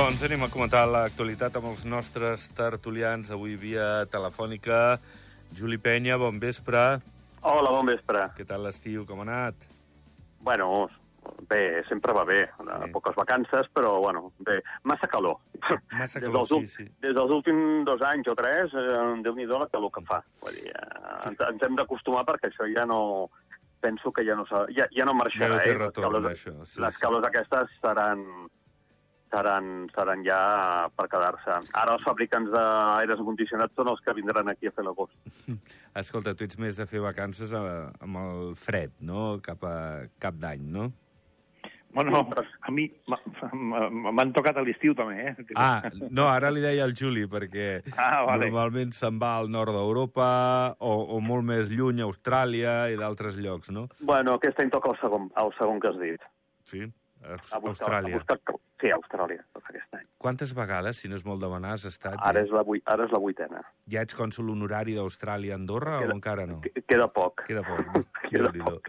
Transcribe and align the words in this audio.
Doncs 0.00 0.22
anem 0.24 0.42
a 0.46 0.48
comentar 0.48 0.86
l'actualitat 0.88 1.58
amb 1.58 1.66
els 1.70 1.82
nostres 1.84 2.46
tertulians, 2.56 3.28
avui 3.34 3.52
via 3.60 4.06
telefònica. 4.08 4.96
Juli 5.56 5.76
Penya, 5.78 6.16
bon 6.18 6.38
vespre. 6.40 6.80
Hola, 7.44 7.68
bon 7.74 7.90
vespre. 7.90 8.22
Què 8.38 8.46
tal 8.48 8.64
l'estiu, 8.64 9.04
com 9.06 9.20
ha 9.20 9.26
anat? 9.26 9.66
Bueno, 10.40 10.86
bé, 11.50 11.82
sempre 11.88 12.14
va 12.16 12.24
bé. 12.24 12.46
Sí. 12.48 12.66
Sí. 12.70 12.90
Poques 12.94 13.14
vacances, 13.18 13.68
però, 13.76 13.98
bueno, 14.00 14.32
bé. 14.40 14.62
Massa 14.88 15.06
calor. 15.06 15.36
Massa 15.92 16.18
Des 16.18 16.24
calor, 16.30 16.38
dels, 16.40 16.54
ul- 16.56 16.64
sí, 16.66 16.84
sí. 16.86 16.88
Des 17.04 17.14
dels 17.14 17.34
últims 17.36 17.84
dos 17.86 18.00
anys 18.08 18.32
o 18.32 18.36
tres, 18.38 18.72
eh, 18.72 18.98
Déu-n'hi-do 19.26 19.58
la 19.60 19.68
calor 19.68 19.92
que 19.98 20.04
fa. 20.08 20.22
Vull 20.40 20.56
dir, 20.62 20.72
eh, 20.72 21.28
ens, 21.28 21.44
ens 21.50 21.62
hem 21.68 21.76
d'acostumar 21.76 22.24
perquè 22.28 22.48
això 22.54 22.70
ja 22.72 22.86
no... 22.88 23.28
Penso 23.80 24.10
que 24.12 24.20
ja 24.26 24.34
no, 24.36 24.44
ja, 24.76 24.84
ja 24.92 25.04
no 25.08 25.14
marxarà, 25.16 25.46
Ja 25.46 25.54
no 25.54 25.60
té 25.62 25.70
eh? 25.70 25.72
Les 25.72 25.78
retorn, 25.86 26.04
calors- 26.08 26.32
això, 26.34 26.50
sí, 26.68 26.80
les 26.84 26.96
sí. 26.96 27.00
calors 27.00 27.24
aquestes 27.24 27.70
seran, 27.80 28.24
seran, 29.30 29.88
seran 29.94 30.24
ja 30.26 30.40
per 30.96 31.06
quedar-se. 31.12 31.58
Ara 31.72 31.94
els 31.96 32.02
fabricants 32.06 32.50
d'aires 32.52 33.22
condicionats 33.26 33.74
són 33.78 33.88
els 33.92 34.00
que 34.04 34.14
vindran 34.18 34.48
aquí 34.52 34.66
a 34.66 34.74
fer 34.74 34.84
l'agost. 34.86 35.14
Escolta, 36.02 36.34
tu 36.34 36.44
ets 36.48 36.58
més 36.58 36.76
de 36.78 36.86
fer 36.90 37.00
vacances 37.04 37.52
a, 37.54 37.62
amb 38.02 38.16
el 38.24 38.50
fred, 38.58 38.92
no? 39.00 39.38
Cap 39.44 39.62
a 39.64 39.76
cap 40.22 40.34
d'any, 40.42 40.66
no? 40.74 40.90
Bueno, 41.92 42.20
a 42.62 42.70
mi 42.70 42.84
m'ha- 43.10 43.18
m'ha- 43.50 44.12
m'han 44.14 44.30
tocat 44.32 44.60
a 44.60 44.62
l'estiu 44.62 44.92
també, 44.94 45.24
eh? 45.32 45.46
Ah, 45.58 45.82
no, 46.14 46.28
ara 46.30 46.46
li 46.54 46.60
deia 46.62 46.84
al 46.86 46.92
Juli, 46.94 47.24
perquè 47.26 47.80
Ah, 47.98 48.22
vale. 48.28 48.44
normalment 48.46 48.92
se'n 48.94 49.18
va 49.18 49.32
al 49.40 49.50
nord 49.50 49.74
d'Europa 49.74 50.76
o, 50.78 50.92
o 51.16 51.18
molt 51.20 51.42
més 51.48 51.66
lluny, 51.68 51.98
a 52.00 52.06
Austràlia 52.06 52.76
i 52.92 52.96
d'altres 53.00 53.34
llocs, 53.42 53.72
no? 53.74 53.88
Bueno, 54.06 54.36
aquest 54.38 54.60
any 54.62 54.70
toca 54.70 54.92
el 54.94 55.00
segon, 55.02 55.32
el 55.42 55.50
segon 55.58 55.80
que 55.82 55.88
has 55.90 55.98
dit. 55.98 56.22
Sí, 56.70 56.84
Aus 57.20 57.52
A 57.52 57.58
buscar, 57.60 57.86
Austràlia. 58.00 58.14
A 58.16 58.18
buscar, 58.18 58.38
sí, 58.80 58.90
a 58.90 58.96
Austràlia, 58.96 59.44
aquest 59.60 59.94
any. 59.98 60.06
Quantes 60.18 60.54
vegades, 60.56 60.96
si 61.02 61.08
no 61.08 61.16
és 61.16 61.24
molt 61.24 61.40
demanar, 61.42 61.74
has 61.76 61.84
estat? 61.84 62.16
Ara 62.18 62.40
és 62.40 62.50
la, 62.50 62.62
ara 62.86 63.04
és 63.04 63.12
la 63.12 63.18
vuitena. 63.20 63.60
Ja 63.92 64.02
ets 64.06 64.16
cònsul 64.16 64.48
honorari 64.50 64.94
d'Austràlia 64.96 65.52
a 65.52 65.60
Andorra 65.60 65.98
Queda- 66.00 66.12
o 66.12 66.16
encara 66.16 66.46
no? 66.46 66.60
Qu- 66.64 66.84
Queda 66.88 67.08
poc. 67.08 67.44
Queda 67.46 67.62
poc. 67.62 67.84
no? 67.94 68.04
Queda 68.28 68.50
Déu-n'hi-do. 68.52 68.80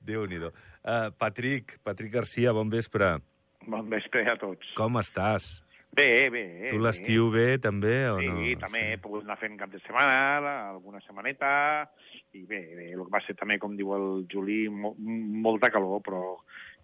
Déu-n'hi-do. 0.00 0.52
Uh, 0.84 1.10
Patrick, 1.18 1.78
Patrick 1.82 2.12
Garcia, 2.12 2.52
bon 2.52 2.68
vespre. 2.72 3.18
Bon 3.66 3.88
vespre 3.88 4.24
a 4.30 4.36
tots. 4.40 4.72
Com 4.76 4.96
estàs? 5.00 5.60
Bé, 5.94 6.28
bé. 6.28 6.66
tu 6.72 6.80
l'estiu 6.82 7.28
bé, 7.30 7.56
també, 7.62 8.08
o 8.10 8.18
Sí, 8.18 8.26
no? 8.26 8.58
també 8.64 8.80
he 8.92 8.98
pogut 8.98 9.22
anar 9.22 9.36
fent 9.38 9.54
cap 9.60 9.70
de 9.70 9.78
setmana, 9.78 10.70
alguna 10.72 10.98
setmaneta, 11.04 11.88
i 12.34 12.42
bé, 12.50 12.58
bé, 12.74 12.88
el 12.96 13.04
que 13.04 13.12
va 13.14 13.20
ser 13.22 13.36
també, 13.38 13.60
com 13.62 13.76
diu 13.78 13.92
el 13.94 14.26
Juli, 14.26 14.64
mo 14.68 14.90
molta 14.98 15.70
calor, 15.70 16.00
però 16.02 16.22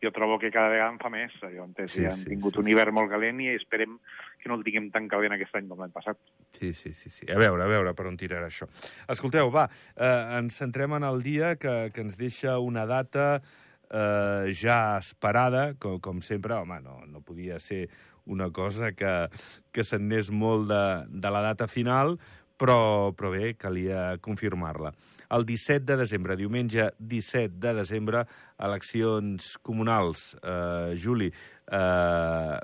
jo 0.03 0.11
trobo 0.17 0.39
que 0.41 0.51
cada 0.51 0.71
vegada 0.73 0.93
en 0.93 0.99
fa 1.01 1.11
més. 1.13 1.35
Jo 1.41 1.65
entenc 1.67 1.91
Sí, 1.93 2.03
que 2.03 2.11
han 2.11 2.19
sí, 2.19 2.29
tingut 2.33 2.57
sí, 2.57 2.63
un 2.63 2.69
hivern 2.73 2.95
molt 2.97 3.11
calent 3.13 3.41
i 3.45 3.51
esperem 3.55 3.99
que 4.41 4.49
no 4.49 4.57
el 4.57 4.65
tinguem 4.65 4.91
tan 4.95 5.09
calent 5.13 5.37
aquest 5.37 5.57
any 5.61 5.69
com 5.69 5.81
l'any 5.83 5.93
passat. 5.93 6.19
Sí, 6.57 6.73
sí, 6.75 6.95
sí, 6.97 7.13
sí. 7.13 7.29
A 7.33 7.39
veure, 7.39 7.65
a 7.65 7.71
veure 7.71 7.95
per 7.95 8.07
on 8.09 8.17
tirarà 8.21 8.49
això. 8.49 8.69
Escolteu, 9.13 9.51
va, 9.53 9.69
eh, 9.97 10.39
ens 10.41 10.57
centrem 10.63 10.97
en 10.97 11.05
el 11.09 11.23
dia 11.23 11.57
que, 11.61 11.91
que 11.95 12.05
ens 12.07 12.17
deixa 12.21 12.59
una 12.59 12.87
data 12.89 13.43
eh, 13.91 14.53
ja 14.57 14.99
esperada, 14.99 15.75
com, 15.79 15.99
com 16.01 16.21
sempre, 16.25 16.55
home, 16.55 16.81
no, 16.85 17.01
no 17.07 17.21
podia 17.21 17.59
ser 17.59 17.89
una 18.31 18.51
cosa 18.55 18.93
que, 18.93 19.29
que 19.73 19.85
se'n 19.85 20.07
anés 20.07 20.31
molt 20.31 20.69
de, 20.71 20.83
de 21.11 21.31
la 21.33 21.41
data 21.43 21.67
final, 21.69 22.19
però, 22.61 23.13
però 23.17 23.31
bé, 23.33 23.55
calia 23.57 24.19
confirmar-la. 24.21 24.93
El 25.33 25.47
17 25.49 25.87
de 25.89 25.97
desembre, 26.03 26.37
diumenge 26.37 26.91
17 26.99 27.57
de 27.63 27.73
desembre, 27.79 28.27
eleccions 28.61 29.55
comunals. 29.65 30.35
Eh, 30.43 30.93
Juli, 31.01 31.31
eh, 31.31 32.59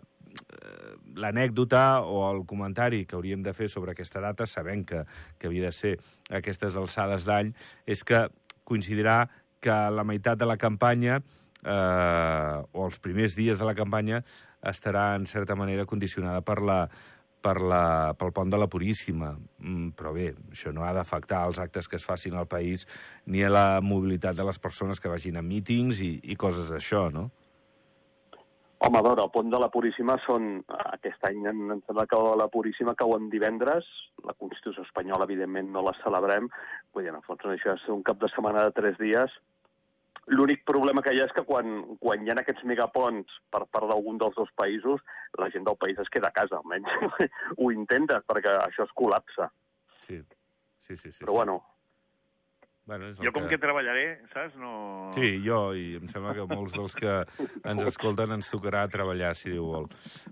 l'anècdota 1.17 2.03
o 2.05 2.21
el 2.29 2.45
comentari 2.45 3.07
que 3.07 3.17
hauríem 3.17 3.43
de 3.47 3.55
fer 3.57 3.71
sobre 3.73 3.95
aquesta 3.95 4.21
data, 4.21 4.47
sabent 4.47 4.85
que, 4.85 5.05
que 5.39 5.49
havia 5.49 5.71
de 5.71 5.73
ser 5.73 5.95
aquestes 6.29 6.77
alçades 6.77 7.25
d'any, 7.25 7.55
és 7.87 8.05
que 8.05 8.27
coincidirà 8.69 9.23
que 9.65 9.77
la 9.95 10.05
meitat 10.05 10.37
de 10.37 10.51
la 10.51 10.59
campanya 10.61 11.23
eh, 11.65 12.57
o 12.73 12.85
els 12.85 13.01
primers 13.01 13.39
dies 13.39 13.63
de 13.63 13.65
la 13.65 13.79
campanya 13.79 14.21
estarà, 14.67 15.15
en 15.17 15.25
certa 15.31 15.55
manera, 15.57 15.87
condicionada 15.87 16.43
per 16.45 16.61
la, 16.61 16.81
per 17.47 17.61
la, 17.63 18.13
pel 18.19 18.35
pont 18.35 18.51
de 18.51 18.59
la 18.59 18.67
Puríssima. 18.71 19.31
Mm, 19.63 19.95
però 19.99 20.13
bé, 20.17 20.33
això 20.51 20.75
no 20.75 20.83
ha 20.87 20.93
d'afectar 20.97 21.45
els 21.47 21.63
actes 21.63 21.87
que 21.87 22.01
es 22.01 22.07
facin 22.07 22.35
al 22.35 22.51
país 22.51 22.87
ni 23.31 23.45
a 23.47 23.53
la 23.53 23.67
mobilitat 23.83 24.39
de 24.39 24.47
les 24.47 24.59
persones 24.59 25.01
que 25.01 25.13
vagin 25.13 25.39
a 25.39 25.47
mítings 25.47 26.03
i, 26.03 26.17
i 26.27 26.39
coses 26.41 26.73
d'això, 26.75 27.07
no? 27.15 27.29
Home, 28.87 28.99
a 28.99 29.05
veure, 29.07 29.23
el 29.25 29.33
pont 29.33 29.49
de 29.49 29.59
la 29.59 29.71
Puríssima 29.73 30.19
són... 30.27 30.59
Aquest 30.97 31.23
any 31.25 31.47
em 31.49 31.61
sembla 31.87 32.05
que 32.11 32.19
la 32.37 32.49
Puríssima 32.53 32.93
cau 32.99 33.15
en 33.17 33.31
divendres. 33.33 33.87
La 34.27 34.35
Constitució 34.37 34.85
espanyola, 34.85 35.25
evidentment, 35.25 35.71
no 35.73 35.85
la 35.87 35.95
celebrem. 36.03 36.51
Vull 36.93 37.07
dir, 37.07 37.13
en 37.15 37.17
el 37.23 37.25
fons, 37.25 37.47
això 37.55 37.73
és 37.79 37.87
un 37.95 38.03
cap 38.05 38.21
de 38.21 38.29
setmana 38.35 38.67
de 38.67 38.75
tres 38.77 38.99
dies. 39.01 39.33
L'únic 40.27 40.65
problema 40.67 41.03
que 41.07 41.13
hi 41.15 41.21
ha 41.23 41.29
és 41.29 41.35
que 41.37 41.45
quan, 41.47 41.79
quan 42.03 42.25
hi 42.25 42.33
ha 42.33 42.39
aquests 42.41 42.65
megaponts 42.67 43.39
per 43.55 43.63
part 43.71 43.87
d'algun 43.87 44.19
dels 44.19 44.35
dos 44.39 44.51
països, 44.59 45.05
la 45.39 45.51
gent 45.55 45.69
del 45.69 45.79
país 45.79 46.01
es 46.03 46.11
queda 46.11 46.33
a 46.33 46.37
casa, 46.37 46.59
almenys 46.59 47.23
ho 47.61 47.71
intenta, 47.75 48.23
perquè 48.27 48.59
això 48.65 48.89
es 48.89 48.95
col·lapsa. 48.99 49.53
Sí, 50.03 50.21
sí, 50.79 50.97
sí. 50.97 51.13
sí 51.13 51.25
Però 51.25 51.33
sí. 51.33 51.39
bueno, 51.39 51.61
Bueno, 52.87 53.09
és 53.11 53.17
Jo 53.19 53.33
com 53.35 53.49
que 53.51 53.57
treballaré, 53.59 54.05
saps? 54.31 54.55
No... 54.63 55.11
Sí, 55.11 55.41
jo, 55.43 55.73
i 55.75 55.97
em 55.99 56.07
sembla 56.07 56.37
que 56.37 56.45
molts 56.47 56.77
dels 56.77 56.95
que 56.95 57.17
ens 57.67 57.83
escolten 57.83 58.37
ens 58.37 58.47
tocarà 58.53 58.85
treballar, 58.87 59.33
si 59.35 59.51
Déu 59.51 59.67
vol. 59.73 59.89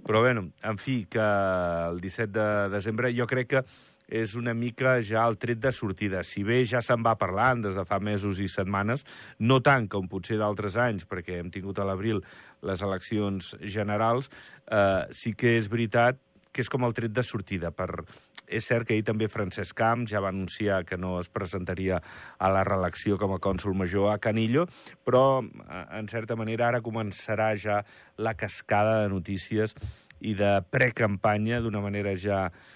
Però, 0.07 0.23
bueno, 0.23 0.47
en 0.63 0.79
fi, 0.79 1.01
que 1.11 1.25
el 1.25 1.99
17 1.99 2.31
de 2.31 2.69
desembre 2.71 3.11
jo 3.17 3.27
crec 3.27 3.51
que 3.57 3.65
és 4.09 4.35
una 4.37 4.55
mica 4.55 4.99
ja 5.03 5.25
el 5.29 5.39
tret 5.41 5.61
de 5.63 5.73
sortida. 5.73 6.23
Si 6.23 6.45
bé 6.45 6.63
ja 6.69 6.83
se'n 6.85 7.05
va 7.05 7.17
parlant 7.21 7.63
des 7.65 7.79
de 7.79 7.85
fa 7.89 7.99
mesos 8.01 8.41
i 8.41 8.49
setmanes, 8.49 9.05
no 9.39 9.61
tant 9.65 9.89
com 9.89 10.09
potser 10.09 10.39
d'altres 10.41 10.77
anys, 10.77 11.09
perquè 11.09 11.41
hem 11.41 11.51
tingut 11.55 11.79
a 11.79 11.89
l'abril 11.89 12.23
les 12.65 12.83
eleccions 12.83 13.55
generals, 13.61 14.31
eh, 14.71 15.05
sí 15.11 15.35
que 15.35 15.57
és 15.59 15.69
veritat 15.69 16.21
que 16.55 16.63
és 16.63 16.71
com 16.71 16.85
el 16.87 16.95
tret 16.95 17.13
de 17.13 17.25
sortida. 17.27 17.73
Per... 17.75 18.05
És 18.45 18.69
cert 18.69 18.87
que 18.87 18.95
ahir 18.95 19.07
també 19.09 19.27
Francesc 19.33 19.75
Camp 19.79 20.05
ja 20.07 20.21
va 20.21 20.29
anunciar 20.31 20.83
que 20.85 20.99
no 21.01 21.17
es 21.19 21.31
presentaria 21.33 21.97
a 22.39 22.51
la 22.53 22.63
reelecció 22.63 23.17
com 23.19 23.33
a 23.35 23.41
cònsul 23.43 23.75
major 23.75 24.13
a 24.13 24.21
Canillo, 24.23 24.67
però, 25.03 25.43
eh, 25.43 25.85
en 25.99 26.09
certa 26.13 26.37
manera, 26.37 26.69
ara 26.69 26.85
començarà 26.85 27.55
ja 27.57 27.81
la 28.17 28.37
cascada 28.39 29.01
de 29.03 29.11
notícies 29.11 29.75
i 30.21 30.37
de 30.39 30.61
precampanya 30.71 31.61
d'una 31.61 31.83
manera 31.85 32.15
ja 32.17 32.47
eh, 32.47 32.74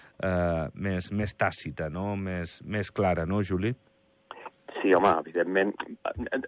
més, 0.75 1.11
més 1.11 1.33
tàcita, 1.35 1.89
no? 1.89 2.15
més, 2.15 2.59
més 2.65 2.91
clara, 2.91 3.25
no, 3.25 3.41
Juli? 3.41 3.73
Sí, 4.81 4.93
home, 4.93 5.11
evidentment. 5.23 5.73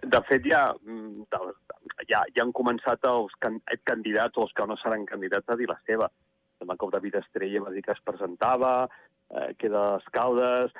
De 0.02 0.20
fet, 0.28 0.44
ja, 0.46 0.72
mm, 0.84 1.24
de- 1.32 2.04
ja, 2.08 2.22
ja 2.34 2.42
han 2.42 2.52
començat 2.52 3.04
els 3.04 3.32
can 3.40 3.60
candidats 3.84 4.38
o 4.38 4.42
els 4.46 4.52
que 4.52 4.66
no 4.66 4.76
seran 4.76 5.06
candidats 5.06 5.48
a 5.48 5.56
dir 5.56 5.68
la 5.68 5.78
seva. 5.86 6.08
Demà 6.60 6.76
que 6.78 6.86
el 6.86 6.92
David 6.94 7.16
Estrella 7.16 7.64
va 7.64 7.72
dir 7.74 7.82
que 7.82 7.92
es 7.92 8.04
presentava, 8.04 8.88
eh, 9.30 9.54
queda 9.58 9.98
Escaldes... 9.98 10.72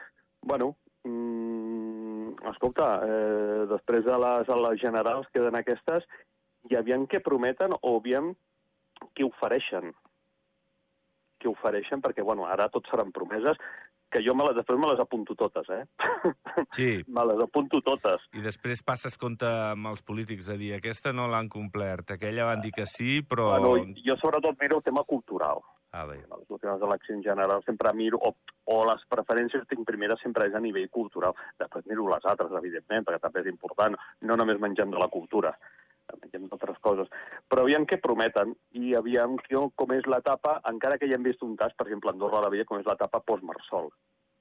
Bueno, 0.45 0.77
mm, 1.05 2.33
escolta, 2.51 2.87
eh, 3.07 3.67
després 3.71 4.05
de 4.05 4.19
les, 4.19 4.47
de 4.47 4.57
les 4.57 4.81
generals 4.81 5.29
queden 5.33 5.55
aquestes 5.55 6.07
i 6.71 6.77
aviam 6.77 7.07
què 7.07 7.21
prometen 7.23 7.75
o 7.81 7.97
aviam 7.99 8.33
què 9.15 9.27
ofereixen. 9.27 9.93
Què 11.43 11.51
ofereixen, 11.51 12.03
perquè, 12.05 12.23
bueno, 12.23 12.47
ara 12.47 12.69
tot 12.71 12.87
seran 12.91 13.11
promeses, 13.15 13.59
que 14.13 14.21
jo 14.23 14.35
me 14.37 14.45
les, 14.47 14.55
després 14.61 14.79
me 14.79 14.91
les 14.93 15.01
apunto 15.03 15.35
totes, 15.35 15.69
eh? 15.73 15.83
Sí. 16.77 17.03
me 17.09 17.25
les 17.27 17.41
apunto 17.43 17.81
totes. 17.83 18.23
I 18.37 18.45
després 18.45 18.85
passes 18.87 19.17
compte 19.19 19.49
amb 19.49 19.89
els 19.91 20.05
polítics 20.07 20.51
de 20.53 20.59
dir 20.61 20.73
aquesta 20.77 21.15
no 21.17 21.27
l'han 21.33 21.49
complert, 21.53 22.15
aquella 22.15 22.47
van 22.53 22.63
dir 22.63 22.75
que 22.77 22.87
sí, 22.87 23.23
però... 23.27 23.51
Bueno, 23.57 23.95
jo 24.05 24.19
sobretot 24.21 24.61
miro 24.61 24.79
el 24.79 24.87
tema 24.87 25.05
cultural. 25.09 25.65
Ah, 25.93 26.07
bé. 26.09 26.23
A 26.31 26.39
les 26.41 26.49
últimes 26.49 26.81
eleccions 26.81 27.25
generals 27.25 27.67
sempre 27.69 27.93
miro, 27.93 28.21
o, 28.25 28.33
o 28.73 28.79
les 28.89 29.03
preferències 29.13 29.65
que 29.65 29.75
tinc 29.75 29.85
primeres 29.89 30.23
sempre 30.25 30.47
és 30.49 30.55
a 30.57 30.63
nivell 30.65 30.89
cultural. 30.89 31.37
Després 31.61 31.85
miro 31.91 32.07
les 32.09 32.25
altres, 32.25 32.53
evidentment, 32.63 33.05
perquè 33.05 33.21
també 33.21 33.43
és 33.43 33.51
important. 33.51 33.99
No 34.25 34.39
només 34.41 34.61
mengem 34.61 34.93
de 34.93 35.03
la 35.03 35.11
cultura, 35.13 35.53
mengem 36.21 36.49
d'altres 36.49 36.79
coses. 36.81 37.09
Però 37.49 37.63
aviam 37.63 37.87
què 37.87 38.01
prometen 38.01 38.55
i 38.73 38.95
aviam 38.95 39.37
que- 39.39 39.57
com 39.77 39.93
és 39.93 40.05
l'etapa, 40.07 40.61
encara 40.69 40.99
que 40.99 41.09
ja 41.09 41.15
hem 41.15 41.23
vist 41.23 41.43
un 41.43 41.57
tas, 41.57 41.73
per 41.75 41.87
exemple, 41.87 42.11
a 42.11 42.13
Andorra 42.13 42.41
la 42.41 42.49
Vella, 42.51 42.65
com 42.65 42.79
és 42.79 42.87
l'etapa 42.87 43.21
post-Marsol. 43.21 43.91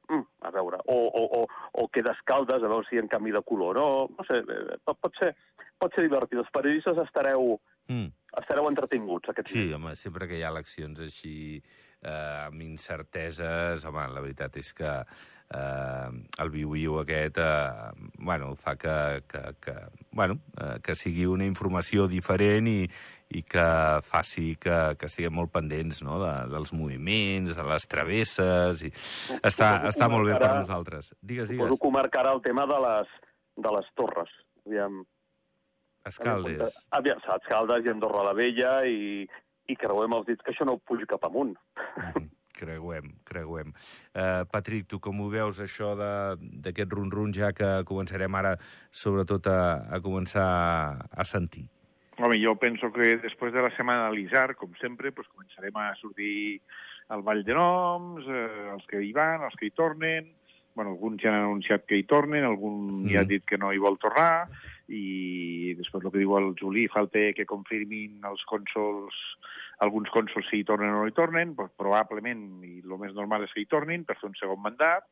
Mm, 0.09 0.25
a 0.41 0.49
veure, 0.51 0.77
o, 0.87 0.95
o, 1.07 1.41
o, 1.41 1.47
o 1.83 1.87
que 1.87 2.01
descaldes, 2.03 2.61
a 2.63 2.67
veure 2.67 2.85
si 2.89 2.95
hi 2.95 2.99
ha 2.99 3.07
canvi 3.07 3.31
de 3.31 3.41
color 3.43 3.75
no. 3.75 4.09
No 4.17 4.23
sé, 4.27 4.41
pot, 4.83 4.97
pot, 4.99 5.13
ser, 5.17 5.35
pot 5.79 5.93
ser 5.95 6.03
divertit. 6.03 6.37
Els 6.39 6.49
periodistes 6.51 6.97
estareu, 6.97 7.59
Mm. 7.89 8.11
estareu 8.37 8.67
entretinguts 8.69 9.29
aquest 9.29 9.47
Sí, 9.49 9.71
home, 9.73 9.95
sempre 9.95 10.27
que 10.27 10.37
hi 10.37 10.43
ha 10.43 10.49
eleccions 10.51 10.99
així 10.99 11.63
eh, 12.03 12.47
amb 12.47 12.61
incerteses, 12.65 13.85
home, 13.85 14.07
la 14.13 14.23
veritat 14.23 14.57
és 14.61 14.73
que 14.77 14.91
eh, 15.53 16.09
el 16.43 16.51
viu-viu 16.53 16.99
aquest 17.01 17.39
eh, 17.41 17.91
bueno, 18.17 18.53
fa 18.55 18.75
que, 18.79 19.23
que, 19.29 19.41
que, 19.61 19.75
bueno, 20.11 20.39
eh, 20.57 20.77
que 20.83 20.95
sigui 20.95 21.27
una 21.29 21.45
informació 21.45 22.07
diferent 22.11 22.69
i, 22.71 22.79
i 23.37 23.43
que 23.47 23.67
faci 24.07 24.55
que, 24.61 24.77
que 24.99 25.09
estiguem 25.11 25.35
molt 25.37 25.53
pendents 25.53 26.01
no? 26.07 26.19
de, 26.23 26.33
dels 26.51 26.73
moviments, 26.75 27.55
de 27.57 27.67
les 27.69 27.87
travesses... 27.91 28.85
I... 28.87 28.91
Està, 29.41 29.73
està 29.89 30.09
molt 30.11 30.27
bé 30.27 30.37
per 30.39 30.53
nosaltres. 30.57 31.13
Digues, 31.21 31.51
digues. 31.51 31.67
Suposo 31.67 31.81
que 31.85 31.95
marcarà 31.95 32.35
el 32.35 32.43
tema 32.45 32.67
de 32.69 32.79
les, 32.87 33.17
de 33.61 33.77
les 33.77 33.89
torres. 33.99 34.33
Aviam, 34.65 35.01
Escaldes. 36.07 36.75
Aviam, 36.97 37.21
Escaldes 37.37 37.85
i 37.85 37.93
Andorra 37.93 38.25
la 38.31 38.35
Vella 38.37 38.73
i, 38.89 39.25
i 39.71 39.79
creuem 39.79 40.19
els 40.19 40.27
dits 40.27 40.43
que 40.45 40.53
això 40.53 40.67
no 40.67 40.79
pugi 40.83 41.07
cap 41.09 41.25
amunt. 41.27 41.55
Mm. 41.97 42.29
Creuem, 42.61 43.07
creuem. 43.25 43.71
Uh, 44.13 44.43
Patrick, 44.51 44.85
tu 44.91 44.99
com 45.01 45.23
ho 45.23 45.29
veus, 45.33 45.57
això 45.63 45.95
d'aquest 45.97 46.91
run-run, 46.93 47.31
ja 47.33 47.49
que 47.57 47.69
començarem 47.89 48.35
ara, 48.37 48.51
sobretot, 48.91 49.47
a, 49.49 49.61
a 49.89 50.01
començar 50.03 50.45
a 51.09 51.25
sentir? 51.25 51.63
Home, 52.21 52.37
jo 52.37 52.53
penso 52.61 52.91
que 52.93 53.15
després 53.23 53.55
de 53.55 53.63
la 53.65 53.71
setmana 53.73 54.09
de 54.09 54.19
l'Isar, 54.19 54.51
com 54.59 54.75
sempre, 54.77 55.09
pues, 55.15 55.29
començarem 55.31 55.79
a 55.81 55.87
sortir 55.97 56.59
al 57.09 57.23
Vall 57.25 57.41
de 57.47 57.55
Noms, 57.57 58.27
eh, 58.29 58.67
els 58.75 58.85
que 58.91 59.01
hi 59.01 59.09
van, 59.15 59.47
els 59.47 59.57
que 59.57 59.71
hi 59.71 59.73
tornen, 59.73 60.29
bueno, 60.75 60.93
alguns 60.93 61.23
ja 61.23 61.31
han 61.31 61.47
anunciat 61.47 61.87
que 61.87 61.97
hi 61.97 62.05
tornen, 62.07 62.45
algun 62.47 62.77
mm. 63.01 63.09
ja 63.11 63.23
ha 63.23 63.27
dit 63.27 63.43
que 63.47 63.57
no 63.59 63.73
hi 63.73 63.81
vol 63.81 63.97
tornar, 63.99 64.51
i 64.91 65.73
després 65.79 66.03
el 66.03 66.11
que 66.11 66.19
diu 66.19 66.33
el 66.37 66.51
Juli, 66.59 66.87
falta 66.91 67.23
que 67.37 67.47
confirmin 67.47 68.25
els 68.27 68.43
cònsols, 68.49 69.19
alguns 69.85 70.11
cònsols 70.13 70.49
si 70.51 70.61
hi 70.61 70.67
tornen 70.67 70.91
o 70.91 71.01
no 71.01 71.07
hi 71.07 71.15
tornen, 71.15 71.55
doncs 71.55 71.77
probablement, 71.79 72.43
i 72.67 72.81
el 72.83 72.97
més 72.99 73.15
normal 73.15 73.47
és 73.47 73.55
que 73.55 73.63
hi 73.63 73.71
tornin 73.71 74.03
per 74.07 74.17
fer 74.19 74.29
un 74.29 74.37
segon 74.39 74.61
mandat, 74.63 75.07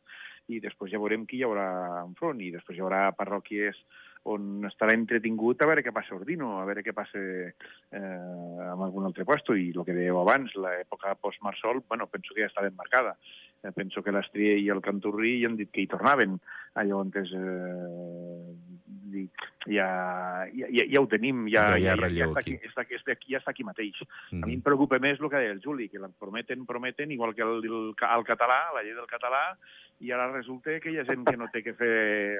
i 0.49 0.59
després 0.59 0.91
ja 0.91 0.99
veurem 1.01 1.25
qui 1.29 1.39
hi 1.39 1.47
haurà 1.47 1.69
enfront, 2.03 2.41
i 2.41 2.51
després 2.51 2.77
hi 2.77 2.83
haurà 2.83 3.07
parròquies 3.15 3.79
on 4.29 4.65
estarà 4.67 4.93
entretingut 4.97 5.61
a 5.63 5.67
veure 5.69 5.83
què 5.85 5.93
passa 5.95 6.11
a 6.13 6.17
Ordino, 6.17 6.57
a 6.59 6.65
veure 6.67 6.83
què 6.83 6.93
passa 6.93 7.19
eh, 7.19 7.99
amb 8.67 8.83
algun 8.83 9.07
altre 9.07 9.23
puesto, 9.25 9.55
i 9.55 9.69
el 9.71 9.85
que 9.87 9.95
dèieu 9.95 10.19
abans, 10.19 10.55
l'època 10.59 11.15
post-Marsol, 11.23 11.85
bueno, 11.87 12.09
penso 12.11 12.35
que 12.35 12.43
ja 12.43 12.49
està 12.51 12.65
ben 12.65 12.75
marcada. 12.75 13.15
Eh, 13.63 13.71
penso 13.75 14.03
que 14.03 14.11
l'Estria 14.11 14.57
i 14.59 14.67
el 14.73 14.83
Canturri 14.83 15.37
ja 15.39 15.47
han 15.49 15.55
dit 15.59 15.71
que 15.71 15.85
hi 15.85 15.91
tornaven, 15.91 16.39
allò 16.81 17.03
on 17.05 17.15
és... 17.23 17.31
Eh, 17.37 18.48
ja, 19.69 19.89
ja, 20.53 20.67
ja, 20.73 20.85
ja 20.89 21.01
ho 21.01 21.07
tenim, 21.09 21.45
ja, 21.47 21.77
ja, 21.77 21.93
ja, 21.93 21.95
ja, 21.95 22.09
ja, 22.09 22.27
està, 22.29 22.41
aquí, 22.41 22.55
està, 22.57 22.85
està, 22.87 23.13
aquí, 23.13 23.33
ja 23.33 23.41
està 23.41 23.53
aquí 23.53 23.63
mateix. 23.63 24.01
Mm 24.01 24.07
-hmm. 24.07 24.43
A 24.43 24.47
mi 24.47 24.53
em 24.57 24.61
preocupa 24.61 24.99
més 24.99 25.19
el 25.19 25.29
que 25.29 25.37
deia 25.37 25.51
el 25.51 25.61
Juli, 25.61 25.89
que 25.89 25.99
prometen, 26.19 26.65
prometen, 26.65 27.11
igual 27.11 27.35
que 27.35 27.43
el, 27.43 27.63
el, 27.63 27.93
el 27.93 28.25
català, 28.25 28.73
la 28.73 28.83
llei 28.83 28.93
del 28.93 29.07
català, 29.07 29.57
i 29.99 30.11
ara 30.11 30.31
resulta 30.31 30.79
que 30.79 30.91
hi 30.91 30.97
ha 30.97 31.05
gent 31.05 31.25
que 31.25 31.37
no 31.37 31.49
té 31.51 31.61
que 31.63 31.73
fer 31.73 32.39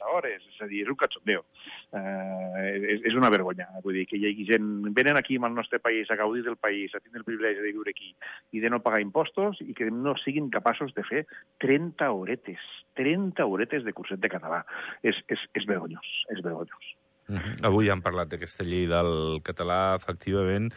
les 0.00 0.06
30 0.06 0.14
hores, 0.14 0.42
és 0.48 0.60
a 0.62 0.66
dir, 0.66 0.82
és 0.82 0.88
un 0.88 0.96
cachondeo. 0.96 1.44
Eh, 1.92 2.94
és, 2.94 3.02
és 3.10 3.14
una 3.14 3.30
vergonya, 3.30 3.68
vull 3.84 3.94
dir, 3.94 4.06
que 4.06 4.16
hi 4.16 4.26
hagi 4.26 4.46
gent... 4.48 4.70
Venen 4.96 5.16
aquí 5.16 5.36
al 5.36 5.54
nostre 5.54 5.78
país 5.78 6.10
a 6.10 6.16
gaudir 6.16 6.42
del 6.44 6.56
país, 6.56 6.94
a 6.94 7.00
tindre 7.00 7.20
el 7.20 7.24
privilegi 7.24 7.60
de 7.60 7.72
viure 7.72 7.90
aquí 7.90 8.14
i 8.52 8.60
de 8.60 8.70
no 8.70 8.82
pagar 8.82 9.00
impostos 9.00 9.60
i 9.60 9.74
que 9.74 9.90
no 9.90 10.16
siguin 10.24 10.50
capaços 10.50 10.94
de 10.94 11.04
fer 11.04 11.26
30 11.60 12.10
horetes, 12.10 12.64
30 12.96 13.44
horetes 13.44 13.84
de 13.84 13.92
curset 13.92 14.20
de 14.20 14.32
català. 14.32 14.64
És, 15.02 15.20
és, 15.28 15.46
és 15.54 15.68
vergonyós, 15.68 16.16
és 16.30 16.42
vergonyós. 16.44 16.96
-huh. 17.30 17.66
Avui 17.66 17.90
han 17.90 18.02
parlat 18.04 18.30
d'aquesta 18.30 18.64
llei 18.66 18.86
del 18.90 19.40
català, 19.46 19.96
efectivament. 19.98 20.70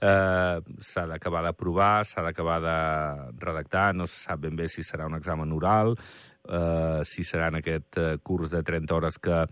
Eh, 0.00 0.56
s'ha 0.80 1.06
d'acabar 1.10 1.42
d'aprovar, 1.46 2.04
s'ha 2.08 2.24
d'acabar 2.24 2.58
de 2.64 2.78
redactar, 3.44 3.92
no 3.94 4.06
se 4.06 4.18
sap 4.24 4.42
ben 4.44 4.56
bé 4.56 4.68
si 4.68 4.84
serà 4.86 5.06
un 5.06 5.18
examen 5.18 5.52
oral, 5.52 5.96
eh, 6.48 7.02
si 7.04 7.24
serà 7.26 7.50
en 7.52 7.60
aquest 7.60 7.98
eh, 8.00 8.16
curs 8.22 8.50
de 8.50 8.62
30 8.64 8.96
hores 8.96 9.18
que 9.22 9.44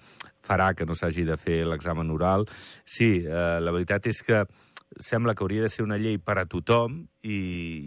farà 0.47 0.73
que 0.75 0.87
no 0.87 0.95
s'hagi 0.95 1.27
de 1.29 1.37
fer 1.41 1.65
l'examen 1.67 2.11
oral. 2.15 2.47
Sí, 2.85 3.21
eh, 3.25 3.59
la 3.61 3.75
veritat 3.75 4.09
és 4.13 4.23
que 4.27 4.45
sembla 4.99 5.35
que 5.35 5.45
hauria 5.45 5.63
de 5.63 5.69
ser 5.73 5.85
una 5.85 5.99
llei 6.01 6.19
per 6.19 6.39
a 6.41 6.47
tothom 6.49 7.03
i, 7.23 7.37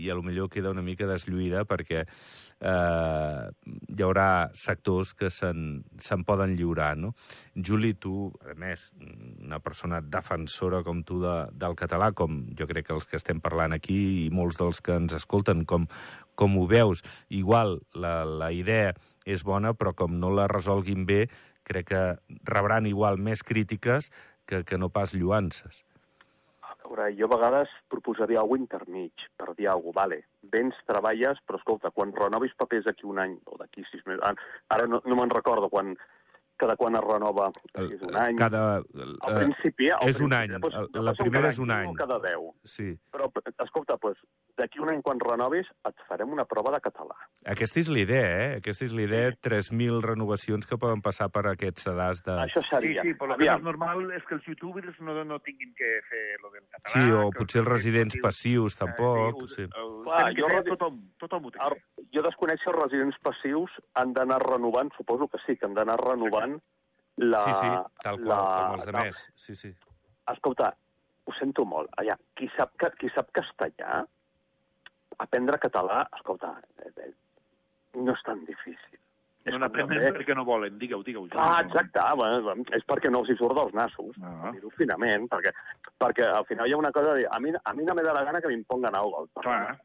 i 0.04 0.10
a 0.10 0.16
lo 0.18 0.24
millor 0.26 0.50
queda 0.52 0.72
una 0.74 0.84
mica 0.86 1.08
deslluïda 1.10 1.64
perquè 1.70 2.04
eh, 2.04 3.44
hi 3.50 4.06
haurà 4.06 4.28
sectors 4.58 5.14
que 5.18 5.32
se'n 5.34 5.82
se 6.00 6.18
poden 6.28 6.56
lliurar, 6.60 6.96
no? 7.00 7.14
Juli, 7.56 7.94
tu, 7.96 8.30
a 8.46 8.56
més, 8.60 8.90
una 9.00 9.62
persona 9.64 10.02
defensora 10.02 10.84
com 10.86 11.04
tu 11.04 11.20
de, 11.24 11.36
del 11.52 11.78
català, 11.80 12.12
com 12.14 12.44
jo 12.58 12.70
crec 12.70 12.90
que 12.90 12.98
els 12.98 13.10
que 13.10 13.20
estem 13.20 13.42
parlant 13.42 13.76
aquí 13.76 14.00
i 14.26 14.30
molts 14.34 14.60
dels 14.60 14.82
que 14.86 14.98
ens 15.00 15.16
escolten, 15.18 15.66
com, 15.66 15.88
com 16.36 16.58
ho 16.60 16.66
veus? 16.70 17.04
Igual 17.30 17.80
la, 17.96 18.24
la 18.26 18.54
idea 18.56 18.94
és 19.26 19.46
bona, 19.46 19.74
però 19.74 19.96
com 19.98 20.20
no 20.20 20.34
la 20.34 20.50
resolguin 20.52 21.06
bé, 21.10 21.26
crec 21.70 21.92
que 21.92 22.04
rebran 22.50 22.88
igual 22.90 23.20
més 23.22 23.44
crítiques 23.46 24.10
que, 24.50 24.64
que 24.66 24.78
no 24.82 24.90
pas 24.90 25.14
lluances 25.14 25.86
veure, 26.90 27.10
jo 27.18 27.28
a 27.28 27.34
vegades 27.36 27.74
proposaria 27.92 28.40
alguna 28.42 28.66
intermig, 28.66 29.28
per 29.38 29.54
dir 29.56 29.68
alguna 29.68 29.94
cosa, 29.94 30.00
vale, 30.00 30.20
vens, 30.54 30.78
treballes, 30.88 31.42
però 31.46 31.60
escolta, 31.60 31.92
quan 31.96 32.14
renovis 32.16 32.56
papers 32.58 32.86
d'aquí 32.88 33.08
un 33.10 33.20
any, 33.20 33.36
o 33.46 33.58
d'aquí 33.60 33.84
sis 33.90 34.06
mesos, 34.06 34.48
ara 34.70 34.88
no, 34.88 35.02
no 35.06 35.18
me'n 35.20 35.34
recordo 35.34 35.70
quan, 35.70 35.96
cada 36.60 36.76
quan 36.76 36.98
es 37.00 37.06
renova, 37.06 37.50
és 37.86 38.04
un 38.04 38.18
any... 38.20 38.38
Cada, 38.40 38.64
al 38.84 39.38
principi... 39.40 39.90
Al 39.96 40.12
és 40.12 40.20
un 40.26 40.36
any, 40.36 40.56
després, 40.58 40.76
la 41.08 41.16
primera 41.20 41.54
és 41.54 41.60
un 41.64 41.72
any. 41.72 41.94
Cada 42.00 42.20
deu. 42.24 42.50
Sí. 42.68 42.92
Però, 43.14 43.32
escolta, 43.66 43.98
doncs, 44.04 44.22
d'aquí 44.60 44.82
un 44.84 44.92
any 44.92 45.02
quan 45.06 45.22
renovis 45.24 45.68
et 45.88 46.04
farem 46.10 46.34
una 46.36 46.46
prova 46.50 46.74
de 46.76 46.82
català. 46.84 47.16
Aquesta 47.54 47.80
és 47.82 47.90
l'idea, 47.94 48.30
eh? 48.40 48.48
Aquesta 48.60 48.86
és 48.86 48.94
l'idea, 48.96 49.32
3.000 49.48 50.02
renovacions 50.06 50.68
que 50.68 50.78
poden 50.82 51.04
passar 51.06 51.30
per 51.34 51.46
aquests 51.54 51.88
sedars 51.88 52.22
de... 52.26 52.36
Això 52.46 52.64
seria. 52.68 53.06
Sí, 53.06 53.14
sí, 53.14 53.20
però 53.20 53.38
el 53.38 53.44
que 53.44 53.50
és 53.54 53.64
normal 53.66 54.04
és 54.18 54.26
que 54.28 54.36
els 54.38 54.50
youtubers 54.52 55.00
no, 55.06 55.16
no 55.28 55.40
tinguin 55.46 55.72
que 55.80 55.94
fer 56.10 56.24
lo 56.44 56.52
del 56.54 56.66
català. 56.68 56.92
Sí, 56.94 57.06
o 57.16 57.30
potser 57.36 57.64
els 57.64 57.72
residents 57.72 58.20
passius, 58.24 58.76
tampoc. 58.80 59.46
Eh, 59.46 59.54
sí. 59.56 59.68
Clar, 59.72 60.26
jo, 60.38 60.52
tothom, 60.74 61.00
tothom 61.24 61.48
ho 61.48 61.56
té. 61.56 61.72
Jo 62.16 62.26
desconec 62.26 62.62
si 62.62 62.70
els 62.74 62.80
residents 62.82 63.22
passius 63.24 63.80
han 64.00 64.14
d'anar 64.18 64.42
renovant, 64.46 64.92
suposo 64.98 65.30
que 65.32 65.42
sí, 65.46 65.56
que 65.56 65.70
han 65.70 65.78
d'anar 65.78 66.00
renovant 66.04 66.60
la... 67.20 67.42
Sí, 67.46 67.56
sí, 67.62 67.72
tal 68.04 68.22
qual, 68.22 68.30
la, 68.30 68.44
com 68.44 68.78
els 68.78 68.88
demés. 68.92 69.26
Sí, 69.40 69.56
sí. 69.56 69.74
Escolta, 70.30 70.74
ho 71.30 71.36
sento 71.38 71.66
molt. 71.68 71.92
Allà, 72.02 72.16
qui 72.38 72.50
sap, 72.56 72.74
qui 73.00 73.12
sap 73.14 73.31
castellà, 73.36 74.04
aprendre 75.23 75.59
català, 75.59 76.06
escolta, 76.18 76.56
eh, 76.83 76.92
eh, 77.06 77.14
no 77.99 78.16
és 78.16 78.26
tan 78.26 78.44
difícil. 78.47 78.97
No 79.49 79.57
n'aprenen 79.64 80.14
perquè 80.14 80.35
no 80.35 80.44
volen, 80.45 80.76
digueu, 80.78 81.02
digueu. 81.02 81.26
Ah, 81.40 81.61
exacte, 81.64 82.02
bueno, 82.19 82.56
és 82.76 82.83
perquè 82.85 83.09
no 83.09 83.23
els 83.23 83.31
hi 83.31 83.38
surt 83.40 83.56
dels 83.57 83.73
nassos, 83.73 84.18
ah. 84.21 84.52
dir-ho 84.54 84.69
finament, 84.76 85.26
perquè, 85.31 85.54
perquè 86.02 86.28
al 86.28 86.45
final 86.49 86.68
hi 86.68 86.76
ha 86.76 86.81
una 86.81 86.92
cosa 86.94 87.14
de 87.16 87.23
dir, 87.23 87.30
a 87.31 87.40
mi, 87.42 87.54
a 87.56 87.73
mi 87.73 87.88
no 87.88 87.95
me 87.97 88.04
da 88.06 88.14
la 88.14 88.26
gana 88.28 88.42
que 88.44 88.52
m'impongan 88.52 88.97
algo. 88.99 89.26
Clar. 89.40 89.78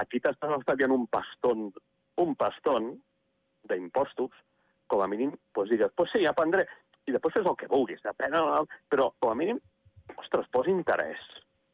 Aquí 0.00 0.22
t'estàs 0.22 0.54
estalviant 0.60 0.94
un 0.94 1.08
pastón, 1.12 1.68
un 2.22 2.34
pastón 2.38 2.94
d'impostos, 3.68 4.32
com 4.88 5.02
a 5.02 5.10
mínim, 5.10 5.34
pues 5.52 5.70
digues, 5.72 5.92
pues 5.98 6.14
sí, 6.14 6.24
aprendré, 6.28 6.64
i 7.08 7.12
després 7.12 7.36
fes 7.36 7.48
el 7.48 7.58
que 7.58 7.70
vulguis, 7.70 8.00
depèn, 8.06 8.38
però 8.92 9.10
com 9.18 9.34
a 9.34 9.38
mínim, 9.38 9.60
ostres, 10.16 10.48
posa 10.54 10.72
interès. 10.72 11.20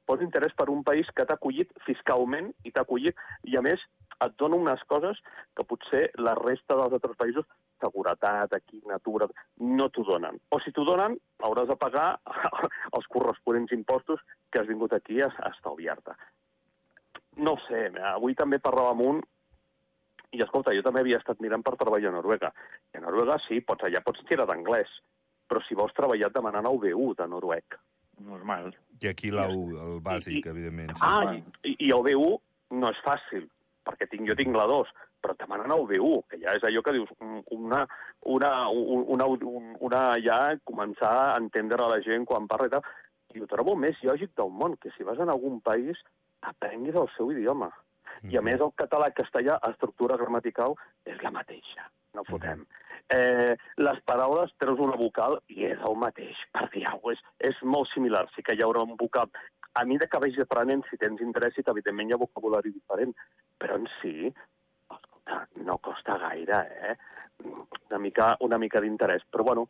Posa 0.08 0.24
interès 0.24 0.54
per 0.56 0.68
un 0.72 0.82
país 0.86 1.08
que 1.14 1.26
t'ha 1.28 1.36
acollit 1.36 1.72
fiscalment 1.84 2.50
i 2.64 2.72
t'ha 2.72 2.86
acollit, 2.86 3.18
i 3.44 3.58
a 3.58 3.62
més 3.64 3.82
et 4.24 4.34
dona 4.40 4.58
unes 4.58 4.82
coses 4.90 5.20
que 5.56 5.66
potser 5.68 6.02
la 6.18 6.34
resta 6.38 6.76
dels 6.78 6.96
altres 6.96 7.18
països, 7.20 7.46
seguretat, 7.82 8.54
aquí, 8.56 8.80
natura, 8.90 9.28
no 9.60 9.88
t'ho 9.92 10.04
donen. 10.08 10.40
O 10.50 10.58
si 10.64 10.72
t'ho 10.74 10.86
donen, 10.88 11.14
hauràs 11.44 11.68
de 11.70 11.76
pagar 11.78 12.08
els 12.96 13.08
corresponents 13.14 13.74
impostos 13.76 14.24
que 14.50 14.62
has 14.62 14.70
vingut 14.70 14.96
aquí 14.96 15.20
a, 15.22 15.30
a 15.30 15.52
estalviar-te. 15.54 16.16
No 17.44 17.54
sé, 17.68 17.86
avui 18.14 18.34
també 18.34 18.58
parlàvem 18.58 19.04
un 19.06 19.20
i 20.34 20.42
escolta, 20.44 20.74
jo 20.76 20.82
també 20.84 21.00
havia 21.00 21.20
estat 21.22 21.38
mirant 21.40 21.62
per 21.64 21.76
treballar 21.80 22.10
a 22.10 22.16
Noruega. 22.18 22.50
I 22.92 22.98
a 22.98 23.04
Noruega 23.04 23.38
sí, 23.46 23.62
pots, 23.64 23.86
allà 23.86 24.02
pots 24.04 24.24
tirar 24.28 24.48
d'anglès, 24.48 24.90
però 25.48 25.62
si 25.64 25.78
vols 25.78 25.94
treballar 25.96 26.28
et 26.28 26.36
demanen 26.36 26.68
el 26.68 26.80
B1 26.82 27.14
de 27.22 27.28
noruec. 27.30 27.78
Normal. 28.26 28.74
I 29.02 29.10
aquí 29.10 29.30
la 29.30 29.48
U, 29.50 29.68
el 29.78 30.00
bàsic, 30.04 30.40
I, 30.40 30.48
evidentment. 30.50 30.94
Sí. 30.96 31.04
Ah, 31.06 31.34
i, 31.64 31.74
i 31.88 31.92
el 31.94 32.04
B1 32.06 32.78
no 32.80 32.90
és 32.92 33.02
fàcil, 33.04 33.46
perquè 33.86 34.08
tinc, 34.10 34.26
jo 34.28 34.36
tinc 34.38 34.56
la 34.56 34.66
2, 34.70 34.90
però 35.22 35.34
et 35.34 35.42
demanen 35.42 35.74
el 35.74 35.84
B1, 35.90 36.22
que 36.30 36.38
ja 36.42 36.54
és 36.58 36.64
allò 36.66 36.82
que 36.84 36.94
dius, 36.96 37.10
una, 37.54 37.84
una, 38.34 38.52
una, 38.70 38.92
una, 39.16 39.28
una 39.88 40.02
ja 40.24 40.38
començar 40.68 41.12
a 41.24 41.36
entendre 41.40 41.90
la 41.90 42.00
gent 42.04 42.26
quan 42.28 42.48
parla 42.50 42.70
i 42.70 42.74
tal. 42.74 42.88
I 43.36 43.42
ho 43.44 43.50
trobo 43.50 43.74
més 43.76 43.98
lògic 44.06 44.32
del 44.38 44.50
món, 44.54 44.78
que 44.80 44.92
si 44.96 45.04
vas 45.04 45.20
en 45.20 45.28
algun 45.28 45.60
país 45.60 45.98
aprenguis 46.48 46.96
el 46.96 47.10
seu 47.16 47.32
idioma. 47.34 47.70
Mm. 48.22 48.32
I 48.32 48.38
a 48.40 48.44
més 48.46 48.62
el 48.64 48.72
català 48.78 49.10
i 49.10 49.16
castellà, 49.16 49.58
estructura 49.68 50.16
gramatical, 50.20 50.78
és 51.06 51.20
la 51.22 51.34
mateixa, 51.34 51.90
no 52.16 52.24
fotem. 52.26 52.64
Mm. 52.64 52.87
Eh, 53.10 53.56
les 53.76 54.00
paraules 54.08 54.52
treus 54.62 54.80
una 54.84 54.96
vocal 55.00 55.38
i 55.54 55.64
és 55.68 55.80
el 55.90 55.96
mateix, 56.02 56.40
per 56.52 56.68
cosa. 56.72 57.14
És, 57.14 57.22
és 57.52 57.62
molt 57.62 57.90
similar, 57.94 58.26
sí 58.34 58.44
que 58.44 58.56
hi 58.56 58.64
haurà 58.64 58.84
un 58.84 58.96
vocal. 59.00 59.30
A 59.74 59.84
mesura 59.86 60.08
que 60.10 60.20
vagis 60.22 60.44
aprenent, 60.44 60.84
si 60.88 60.98
tens 61.00 61.20
interès, 61.24 61.56
i 61.58 61.64
evidentment 61.64 62.10
hi 62.10 62.16
ha 62.16 62.20
vocabulari 62.20 62.72
diferent, 62.74 63.14
però 63.58 63.78
en 63.78 63.86
si, 63.98 64.32
escolta, 64.96 65.42
no 65.64 65.78
costa 65.78 66.18
gaire, 66.18 66.62
eh? 66.90 66.96
Una 67.44 68.00
mica, 68.02 68.32
una 68.40 68.58
mica 68.58 68.80
d'interès. 68.82 69.22
Però, 69.30 69.44
bueno, 69.46 69.68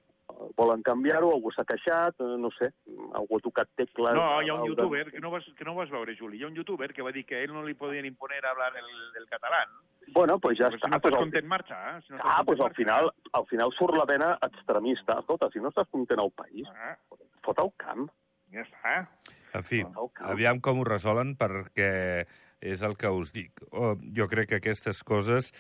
volen 0.57 0.83
canviar-ho, 0.87 1.33
algú 1.35 1.51
s'ha 1.51 1.65
queixat, 1.67 2.15
eh, 2.21 2.37
no 2.39 2.51
sé, 2.55 2.69
algú 3.19 3.39
ha 3.39 3.43
tocat 3.45 3.69
tecles... 3.77 4.15
No, 4.15 4.41
hi 4.43 4.49
ha 4.49 4.55
un 4.55 4.67
youtuber, 4.69 5.11
que 5.11 5.21
no, 5.21 5.31
vas, 5.31 5.45
que 5.59 5.65
no 5.67 5.75
vas 5.75 5.91
veure, 5.91 6.15
Juli, 6.19 6.39
hi 6.39 6.45
ha 6.45 6.49
un 6.51 6.55
youtuber 6.55 6.93
que 6.95 7.03
va 7.03 7.11
dir 7.13 7.25
que 7.27 7.37
a 7.37 7.43
ell 7.43 7.53
no 7.53 7.65
li 7.67 7.75
podien 7.75 8.07
imponer 8.07 8.45
hablar 8.47 8.73
el, 8.79 8.89
el 9.19 9.27
català. 9.29 9.65
Bueno, 10.15 10.39
pues 10.39 10.57
ja 10.59 10.71
Però 10.71 10.79
està. 10.79 10.87
si 10.87 10.91
no 10.95 11.01
pues 11.01 11.13
estàs 11.13 11.19
al- 11.19 11.25
content, 11.27 11.47
marxa. 11.51 11.79
Eh? 11.91 12.01
Si 12.07 12.13
no 12.13 12.19
estàs 12.19 12.31
Ah, 12.31 12.37
content, 12.39 12.47
pues 12.47 12.61
al 12.69 12.75
final, 12.75 13.11
al 13.33 13.47
final 13.51 13.73
surt 13.77 13.95
la 13.99 14.07
vena 14.09 14.39
extremista. 14.47 15.19
Escolta, 15.21 15.51
si 15.53 15.61
no 15.61 15.69
estàs 15.69 15.89
content 15.91 16.21
al 16.23 16.31
país, 16.33 16.67
Ah, 16.73 16.97
fot 17.45 17.59
al 17.59 17.73
camp. 17.77 18.09
ja 18.51 18.63
està. 18.65 19.09
En 19.53 19.63
fi, 19.65 19.83
aviam 20.25 20.61
com 20.61 20.79
ho 20.81 20.85
resolen, 20.85 21.35
perquè 21.37 22.25
és 22.61 22.81
el 22.83 22.97
que 22.97 23.09
us 23.13 23.31
dic. 23.33 23.53
Oh, 23.71 23.97
jo 24.17 24.27
crec 24.29 24.49
que 24.49 24.57
aquestes 24.63 25.03
coses, 25.05 25.53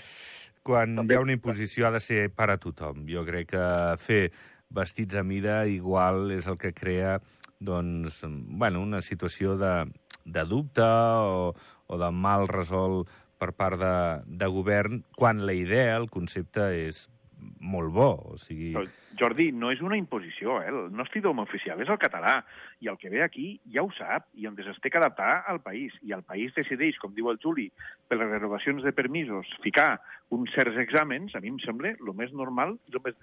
quan 0.64 0.96
També- 0.96 1.14
hi 1.14 1.16
ha 1.18 1.20
una 1.20 1.32
imposició, 1.36 1.86
ha 1.86 1.90
de 1.90 2.00
ser 2.00 2.30
per 2.34 2.48
a 2.50 2.56
tothom. 2.56 3.04
Jo 3.08 3.24
crec 3.26 3.50
que 3.50 3.96
fer 3.98 4.32
vestits 4.70 5.16
a 5.16 5.24
mida 5.24 5.62
igual 5.66 6.32
és 6.34 6.46
el 6.46 6.58
que 6.60 6.74
crea 6.76 7.18
doncs, 7.58 8.22
bueno, 8.28 8.82
una 8.82 9.00
situació 9.00 9.56
de, 9.58 9.88
de 10.24 10.44
dubte 10.44 10.84
o, 10.84 11.54
o 11.86 11.98
de 11.98 12.10
mal 12.12 12.46
resolt 12.48 13.08
per 13.38 13.52
part 13.54 13.78
de, 13.78 13.94
de 14.26 14.48
govern, 14.50 15.04
quan 15.16 15.46
la 15.46 15.54
idea, 15.54 15.94
el 15.96 16.08
concepte, 16.10 16.66
és 16.88 17.06
molt 17.38 17.92
bo. 17.94 18.08
O 18.34 18.36
sigui, 18.42 18.72
Però, 18.74 18.84
Jordi, 19.20 19.48
no 19.54 19.70
és 19.70 19.80
una 19.84 19.96
imposició, 19.98 20.58
eh? 20.62 20.70
El 20.72 20.90
nostre 20.94 21.20
idioma 21.22 21.44
oficial 21.46 21.80
és 21.82 21.90
el 21.90 22.00
català, 22.02 22.40
i 22.82 22.90
el 22.90 22.98
que 22.98 23.10
ve 23.12 23.22
aquí 23.22 23.48
ja 23.74 23.84
ho 23.86 23.92
sap, 23.94 24.28
i 24.34 24.46
on 24.50 24.58
es 24.58 24.82
té 24.82 24.90
que 24.90 24.98
adaptar 24.98 25.44
al 25.46 25.62
país. 25.62 25.94
I 26.02 26.14
el 26.18 26.24
país 26.26 26.54
decideix, 26.56 26.98
com 26.98 27.14
diu 27.14 27.30
el 27.30 27.38
Juli, 27.42 27.68
per 28.08 28.18
les 28.18 28.30
renovacions 28.30 28.82
de 28.82 28.92
permisos, 28.92 29.50
ficar 29.64 30.00
uns 30.34 30.52
certs 30.54 30.78
exàmens, 30.82 31.34
a 31.34 31.42
mi 31.44 31.54
em 31.54 31.62
sembla 31.62 31.94
el 31.94 32.14
més 32.14 32.34
normal, 32.34 32.76
el 32.92 33.02
més 33.04 33.18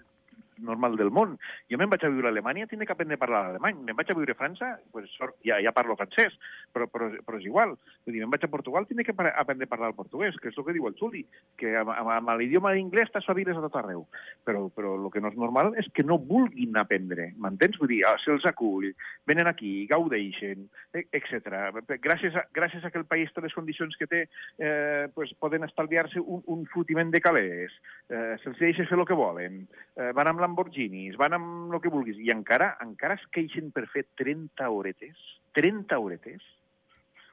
normal 0.60 0.96
del 0.98 1.12
món. 1.12 1.36
Jo 1.72 1.80
me'n 1.80 1.90
vaig 1.92 2.06
a 2.06 2.12
viure 2.12 2.30
a 2.30 2.34
Alemanya, 2.34 2.68
tinc 2.68 2.86
que 2.86 2.94
aprendre 2.94 3.18
a 3.18 3.22
parlar 3.22 3.44
alemany. 3.50 3.82
Me'n 3.86 3.98
vaig 3.98 4.12
a 4.12 4.18
viure 4.18 4.36
a 4.36 4.40
França, 4.40 4.72
pues, 4.92 5.10
sort, 5.18 5.38
ja, 5.46 5.60
ja 5.64 5.74
parlo 5.76 5.98
francès, 6.00 6.36
però, 6.74 6.88
però, 6.92 7.10
però 7.26 7.40
és 7.40 7.48
igual. 7.48 7.76
Vull 8.06 8.16
dir, 8.16 8.24
me'n 8.24 8.34
vaig 8.34 8.46
a 8.46 8.52
Portugal, 8.52 8.88
tinc 8.88 9.06
que 9.06 9.16
aprendre 9.16 9.68
a 9.68 9.72
parlar 9.72 9.92
el 9.92 9.98
portuguès, 9.98 10.38
que 10.42 10.50
és 10.52 10.58
el 10.58 10.66
que 10.68 10.76
diu 10.78 10.88
el 10.88 10.98
Juli, 11.00 11.26
que 11.60 11.76
amb, 11.80 11.92
amb, 11.96 12.32
l'idioma 12.40 12.74
d'inglès 12.76 13.12
t'espaviles 13.14 13.58
a 13.58 13.66
tot 13.66 13.80
arreu. 13.82 14.06
Però, 14.46 14.68
però 14.74 14.96
el 15.00 15.10
que 15.14 15.24
no 15.24 15.32
és 15.34 15.40
normal 15.40 15.74
és 15.82 15.90
que 15.94 16.06
no 16.06 16.20
vulguin 16.20 16.78
aprendre, 16.80 17.32
m'entens? 17.38 17.80
Vull 17.82 17.92
dir, 17.92 18.02
ah, 18.08 18.16
se'ls 18.24 18.48
acull, 18.50 18.92
venen 19.28 19.50
aquí, 19.52 19.74
gaudeixen, 19.92 20.68
etc. 20.94 21.72
Gràcies 22.04 22.38
a, 22.38 22.46
gràcies 22.56 22.86
a 22.86 22.92
que 22.94 23.02
el 23.02 23.10
país 23.10 23.34
té 23.34 23.44
les 23.44 23.56
condicions 23.56 23.96
que 24.00 24.08
té, 24.08 24.26
eh, 24.60 25.08
pues, 25.16 25.34
poden 25.40 25.68
estalviar-se 25.68 26.22
un, 26.22 26.44
un 26.52 26.66
fotiment 26.72 27.12
de 27.12 27.22
calés, 27.22 27.74
eh, 28.10 28.36
se'ls 28.44 28.60
deixa 28.62 28.88
fer 28.90 29.00
el 29.00 29.06
que 29.08 29.18
volen, 29.18 29.66
eh, 29.98 30.12
van 30.16 30.30
amb 30.32 30.45
Lamborghinis, 30.46 31.18
van 31.20 31.36
amb 31.36 31.74
el 31.74 31.82
que 31.84 31.92
vulguis, 31.94 32.22
i 32.22 32.32
encara 32.34 32.76
encara 32.86 33.18
es 33.20 33.26
queixen 33.36 33.74
per 33.76 33.88
fer 33.92 34.06
30 34.22 34.70
horetes, 34.72 35.26
30 35.58 36.00
horetes, 36.00 36.46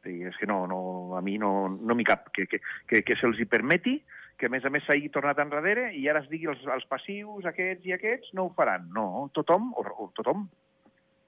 Sí, 0.02 0.16
és 0.26 0.34
que 0.34 0.48
no, 0.50 0.66
no, 0.66 1.14
a 1.16 1.20
mi 1.22 1.36
no, 1.38 1.68
no 1.70 1.94
m'hi 1.94 2.06
cap 2.06 2.26
que, 2.34 2.48
que, 2.50 2.58
que, 2.90 3.04
que 3.06 3.16
se'ls 3.20 3.38
hi 3.38 3.46
permeti, 3.46 4.00
que 4.38 4.48
a 4.48 4.50
més 4.50 4.64
a 4.66 4.72
més 4.74 4.82
s'hagi 4.82 5.12
tornat 5.14 5.38
enrere 5.38 5.92
i 5.94 6.08
ara 6.10 6.24
es 6.24 6.26
digui 6.30 6.50
els, 6.50 6.64
els 6.74 6.88
passius, 6.90 7.46
aquests 7.46 7.86
i 7.86 7.94
aquests, 7.94 8.32
no 8.34 8.48
ho 8.48 8.52
faran. 8.56 8.88
No, 8.96 9.28
tothom, 9.36 9.70
o, 9.78 9.86
o 10.02 10.08
tothom. 10.16 10.48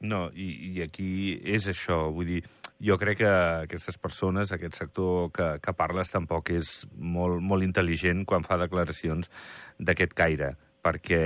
No, 0.04 0.26
i, 0.34 0.48
i 0.72 0.82
aquí 0.82 1.38
és 1.54 1.68
això, 1.70 2.00
vull 2.12 2.26
dir, 2.28 2.40
jo 2.82 2.98
crec 3.00 3.22
que 3.22 3.30
aquestes 3.62 3.96
persones, 4.02 4.50
aquest 4.52 4.76
sector 4.82 5.30
que, 5.32 5.46
que 5.62 5.76
parles, 5.78 6.10
tampoc 6.12 6.50
és 6.52 6.74
molt, 6.98 7.38
molt 7.40 7.64
intel·ligent 7.64 8.26
quan 8.28 8.44
fa 8.44 8.58
declaracions 8.60 9.30
d'aquest 9.78 10.18
caire, 10.18 10.50
perquè 10.84 11.20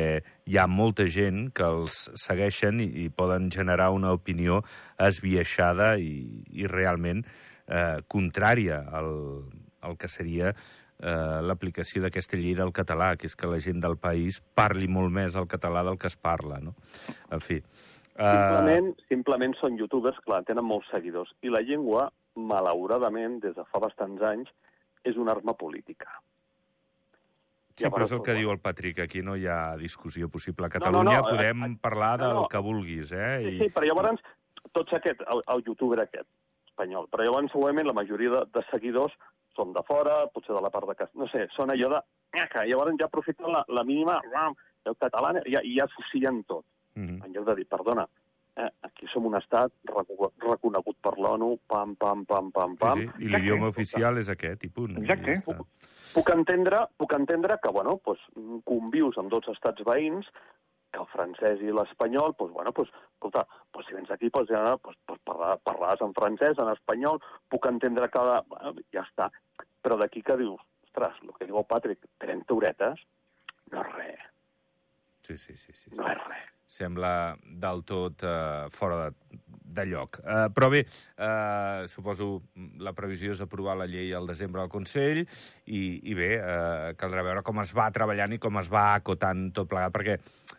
hi 0.46 0.58
ha 0.58 0.66
molta 0.70 1.08
gent 1.10 1.48
que 1.54 1.66
els 1.66 2.06
segueixen 2.22 2.80
i, 2.84 2.88
i 3.04 3.08
poden 3.10 3.50
generar 3.54 3.90
una 3.94 4.14
opinió 4.14 4.62
esbiaixada 5.02 5.96
i, 5.98 6.44
i 6.54 6.70
realment 6.70 7.24
eh, 7.24 7.98
contrària 8.06 8.84
al, 9.00 9.10
al 9.82 9.98
que 9.98 10.10
seria 10.10 10.52
eh, 10.54 11.40
l'aplicació 11.42 12.02
d'aquesta 12.04 12.38
llei 12.38 12.56
del 12.58 12.72
català, 12.76 13.14
que 13.16 13.28
és 13.30 13.36
que 13.38 13.50
la 13.50 13.60
gent 13.62 13.82
del 13.84 13.98
país 14.00 14.40
parli 14.58 14.88
molt 14.88 15.12
més 15.14 15.36
el 15.38 15.48
català 15.50 15.84
del 15.86 15.98
que 15.98 16.10
es 16.10 16.16
parla, 16.16 16.62
no? 16.62 16.74
En 17.30 17.44
fi... 17.44 17.62
Simplement, 18.18 18.88
simplement 19.06 19.52
són 19.60 19.76
youtubers, 19.78 20.16
clar, 20.24 20.40
tenen 20.42 20.66
molts 20.66 20.88
seguidors. 20.90 21.30
I 21.46 21.52
la 21.54 21.60
llengua, 21.62 22.08
malauradament, 22.34 23.36
des 23.44 23.54
de 23.54 23.62
fa 23.70 23.78
bastants 23.84 24.24
anys, 24.26 24.50
és 25.06 25.14
una 25.22 25.36
arma 25.36 25.54
política. 25.54 26.10
Sí, 27.78 27.90
però 27.94 28.08
és 28.08 28.14
el 28.16 28.22
que 28.26 28.34
diu 28.36 28.50
el 28.52 28.60
Patrick, 28.62 29.00
aquí 29.04 29.22
no 29.22 29.36
hi 29.38 29.46
ha 29.46 29.76
discussió 29.78 30.28
possible. 30.32 30.66
A 30.66 30.68
no, 30.68 30.74
Catalunya 30.78 31.20
no, 31.20 31.30
podem 31.30 31.64
eh, 31.64 31.70
parlar 31.82 32.18
no, 32.18 32.26
del 32.26 32.40
no. 32.42 32.44
que 32.52 32.62
vulguis, 32.64 33.12
eh? 33.12 33.32
Sí, 33.44 33.54
I... 33.54 33.58
sí, 33.62 33.70
però 33.74 33.88
llavors, 33.90 34.22
tots 34.76 34.98
aquest, 34.98 35.22
el, 35.34 35.42
el 35.54 35.64
youtuber 35.66 36.00
aquest, 36.04 36.28
espanyol, 36.70 37.08
però 37.12 37.26
llavors 37.26 37.52
segurament 37.54 37.88
la 37.88 37.96
majoria 37.96 38.34
de, 38.36 38.44
de 38.54 38.64
seguidors 38.70 39.14
són 39.58 39.74
de 39.74 39.82
fora, 39.86 40.20
potser 40.34 40.54
de 40.54 40.62
la 40.62 40.70
part 40.70 40.86
de 40.90 40.94
casa, 40.98 41.14
no 41.18 41.26
sé, 41.32 41.48
són 41.56 41.74
allò 41.74 41.90
de... 41.96 42.02
Llavors 42.68 42.98
ja 43.00 43.08
aprofiten 43.08 43.50
la, 43.50 43.64
la 43.72 43.84
mínima, 43.86 44.20
el 44.86 44.96
català, 45.02 45.34
i 45.44 45.54
ja, 45.56 45.62
i 45.64 45.78
ja 45.78 45.88
tot. 46.46 46.64
Mhm. 46.94 47.22
En 47.24 47.34
lloc 47.34 47.46
de 47.46 47.54
dir, 47.60 47.66
perdona, 47.70 48.06
eh, 48.58 48.68
aquí 48.82 49.06
som 49.12 49.26
un 49.28 49.36
estat 49.38 49.72
reco- 49.86 50.32
reconegut 50.42 50.98
per 51.04 51.14
l'ONU, 51.18 51.52
pam, 51.70 51.94
pam, 51.96 52.24
pam, 52.26 52.50
pam, 52.52 52.76
pam. 52.80 52.98
Sí, 53.00 53.08
sí. 53.16 53.24
I 53.24 53.32
l'idioma 53.32 53.70
oficial 53.70 54.18
és 54.18 54.28
aquest, 54.34 54.64
i 54.66 54.70
punt. 54.74 54.98
Exacte. 55.02 55.30
I 55.30 55.34
ja 55.34 55.40
està. 55.40 55.58
Puc 56.14 56.30
entendre, 56.34 56.84
puc 56.98 57.12
entendre 57.16 57.58
que, 57.62 57.70
bueno, 57.72 57.98
doncs, 58.04 58.22
convius 58.66 59.18
amb 59.20 59.30
dos 59.30 59.46
estats 59.52 59.84
veïns, 59.86 60.26
que 60.90 61.02
el 61.02 61.08
francès 61.12 61.60
i 61.60 61.68
l'espanyol, 61.70 62.32
doncs, 62.38 62.54
bueno, 62.56 62.72
doncs, 62.72 62.90
escolta, 63.12 63.42
doncs, 63.76 63.86
si 63.90 63.94
vens 63.94 64.10
aquí, 64.10 64.30
doncs, 64.32 64.48
ja, 64.48 64.62
doncs, 64.82 64.96
doncs 65.06 65.20
parlar, 65.28 65.58
parlaràs 65.68 66.00
en 66.06 66.14
francès, 66.16 66.58
en 66.58 66.70
espanyol, 66.72 67.20
puc 67.52 67.68
entendre 67.68 68.08
que, 68.08 68.24
bueno, 68.48 68.74
ja 68.96 69.04
està. 69.04 69.28
Però 69.84 69.98
d'aquí 70.00 70.22
que 70.24 70.36
dius, 70.40 70.60
ostres, 70.88 71.20
el 71.22 71.34
que 71.36 71.46
diu 71.46 71.60
el 71.60 71.68
Patrick, 71.68 72.08
30 72.24 72.56
horetes, 72.56 73.04
no 73.70 73.84
és 73.84 73.94
res, 73.98 74.24
Sí, 75.28 75.36
sí, 75.36 75.56
sí, 75.60 75.72
sí. 75.76 75.90
no 75.92 76.06
és 76.08 76.16
res. 76.24 76.48
Sembla 76.68 77.12
del 77.42 77.80
tot 77.88 78.22
eh, 78.28 78.66
fora 78.68 79.06
de, 79.08 79.38
de 79.78 79.84
lloc. 79.86 80.18
Eh, 80.20 80.48
però 80.52 80.68
bé, 80.68 80.82
eh, 81.16 81.86
suposo 81.88 82.28
la 82.84 82.92
previsió 82.96 83.32
és 83.32 83.40
aprovar 83.40 83.76
la 83.78 83.86
llei 83.88 84.12
al 84.12 84.28
desembre 84.28 84.60
al 84.60 84.70
Consell 84.72 85.22
i, 85.22 85.82
i 86.10 86.16
bé, 86.18 86.34
eh, 86.36 86.90
caldrà 87.00 87.24
veure 87.24 87.44
com 87.46 87.62
es 87.62 87.72
va 87.76 87.88
treballant 87.94 88.34
i 88.36 88.40
com 88.42 88.60
es 88.60 88.68
va 88.72 88.90
acotant 88.98 89.48
tot 89.56 89.70
plegat, 89.70 89.94
perquè 89.94 90.18